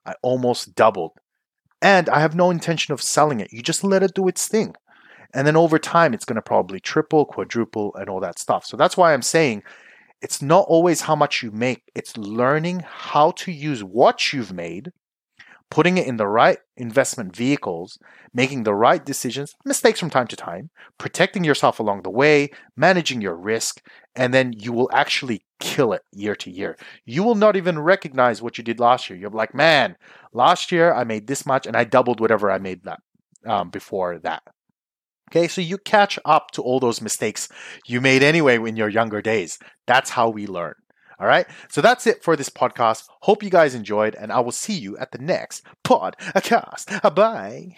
I 0.07 0.14
almost 0.23 0.75
doubled. 0.75 1.12
And 1.83 2.09
I 2.09 2.21
have 2.21 2.35
no 2.35 2.50
intention 2.50 2.95
of 2.95 3.02
selling 3.02 3.40
it. 3.40 3.52
You 3.52 3.61
just 3.61 3.85
let 3.85 4.02
it 4.02 4.14
do 4.14 4.28
its 4.28 4.49
thing. 4.49 4.75
And 5.35 5.47
then 5.47 5.57
over 5.57 5.79
time, 5.79 6.15
it's 6.15 6.25
going 6.25 6.37
to 6.37 6.43
probably 6.43 6.81
triple, 6.81 7.25
quadruple, 7.25 7.95
and 7.95 8.09
all 8.09 8.21
that 8.21 8.39
stuff. 8.39 8.67
So 8.67 8.77
that's 8.77 8.97
why 8.97 9.12
I'm 9.12 9.23
saying 9.23 9.62
it's 10.21 10.41
not 10.43 10.67
always 10.69 11.03
how 11.03 11.17
much 11.17 11.43
you 11.43 11.51
make, 11.51 11.83
it's 11.95 12.17
learning 12.17 12.85
how 12.87 13.33
to 13.33 13.51
use 13.51 13.83
what 13.83 14.33
you've 14.33 14.53
made, 14.53 14.93
putting 15.71 15.97
it 15.99 16.07
in 16.07 16.17
the 16.17 16.29
right 16.29 16.59
investment 16.77 17.35
vehicles, 17.35 17.99
making 18.33 18.62
the 18.62 18.75
right 18.75 19.05
decisions, 19.05 19.55
mistakes 19.65 19.99
from 19.99 20.11
time 20.11 20.29
to 20.29 20.37
time, 20.37 20.71
protecting 20.99 21.45
yourself 21.45 21.81
along 21.81 22.03
the 22.03 22.11
way, 22.11 22.51
managing 22.77 23.21
your 23.21 23.35
risk, 23.35 23.83
and 24.15 24.33
then 24.33 24.53
you 24.53 24.73
will 24.73 24.91
actually 24.93 25.45
kill 25.59 25.93
it 25.93 26.03
year 26.12 26.37
to 26.37 26.51
year. 26.51 26.77
You 27.05 27.23
will 27.23 27.35
not 27.35 27.57
even 27.57 27.79
recognize 27.79 28.43
what 28.43 28.59
you 28.59 28.65
did 28.65 28.79
last 28.79 29.09
year. 29.09 29.19
You're 29.19 29.31
like, 29.31 29.55
man, 29.55 29.97
last 30.33 30.71
year 30.71 30.93
I 30.93 31.05
made 31.05 31.27
this 31.27 31.47
much 31.47 31.67
and 31.67 31.77
I 31.77 31.85
doubled 31.85 32.21
whatever 32.21 32.51
I 32.51 32.59
made 32.59 32.85
that 32.85 33.01
um, 33.47 33.71
before 33.71 34.19
that. 34.19 34.43
Okay, 35.33 35.49
so 35.49 35.62
you 35.62 35.79
catch 35.79 36.19
up 36.27 36.51
to 36.51 36.62
all 36.62 36.79
those 36.79 37.01
mistakes 37.01 37.49
you 37.87 38.03
made 38.03 38.23
anyway 38.23 38.57
in 38.57 38.77
your 38.77 38.91
younger 38.91 39.23
days. 39.23 39.59
That's 39.87 40.11
how 40.11 40.29
we 40.29 40.47
learn. 40.47 40.75
All 41.19 41.27
right, 41.27 41.47
so 41.71 41.81
that's 41.81 42.07
it 42.07 42.23
for 42.23 42.37
this 42.37 42.51
podcast. 42.51 43.05
Hope 43.23 43.43
you 43.43 43.49
guys 43.49 43.75
enjoyed, 43.75 44.15
and 44.15 44.31
I 44.31 44.41
will 44.41 44.53
see 44.53 44.75
you 44.75 44.99
at 44.99 45.11
the 45.11 45.17
next 45.17 45.65
podcast. 45.85 47.15
Bye. 47.15 47.77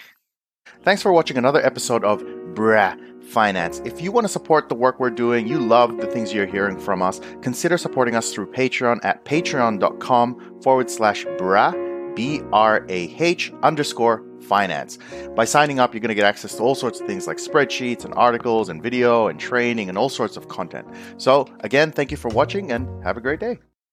Thanks 0.83 1.01
for 1.01 1.13
watching 1.13 1.39
another 1.39 1.65
episode 1.65 2.03
of 2.03 2.23
Brah 2.55 2.99
Finance. 3.23 3.81
If 3.85 4.01
you 4.01 4.11
want 4.11 4.25
to 4.25 4.33
support 4.33 4.69
the 4.69 4.75
work 4.75 4.99
we're 4.99 5.11
doing, 5.11 5.47
you 5.47 5.61
love 5.61 5.99
the 5.99 6.09
things 6.09 6.35
you're 6.35 6.47
hearing 6.47 6.81
from 6.81 7.03
us, 7.03 7.21
consider 7.41 7.79
supporting 7.79 8.17
us 8.17 8.33
through 8.33 8.51
Patreon 8.51 8.99
at 9.05 9.25
patreon.com 9.25 10.61
forward 10.61 10.91
slash 10.91 11.25
brah, 11.25 12.17
B 12.17 12.41
R 12.53 12.85
A 12.89 13.15
H 13.21 13.53
underscore 13.63 14.25
finance. 14.45 14.99
By 15.35 15.45
signing 15.45 15.79
up, 15.79 15.93
you're 15.93 16.01
going 16.01 16.09
to 16.09 16.15
get 16.15 16.25
access 16.25 16.55
to 16.57 16.63
all 16.63 16.75
sorts 16.75 17.01
of 17.01 17.07
things 17.07 17.27
like 17.27 17.39
spreadsheets 17.39 18.05
and 18.05 18.15
articles 18.15 18.69
and 18.69 18.83
video 18.83 19.29
and 19.29 19.41
training 19.41 19.89
and 19.89 19.99
all 19.99 20.09
sorts 20.09 20.37
of 20.37 20.49
content. 20.49 20.87
So, 21.17 21.49
again, 21.61 21.93
thank 21.93 22.11
you 22.11 22.17
for 22.17 22.29
watching 22.29 22.71
and 22.73 23.03
have 23.03 23.17
a 23.17 23.21
great 23.21 23.41
day. 23.41 23.59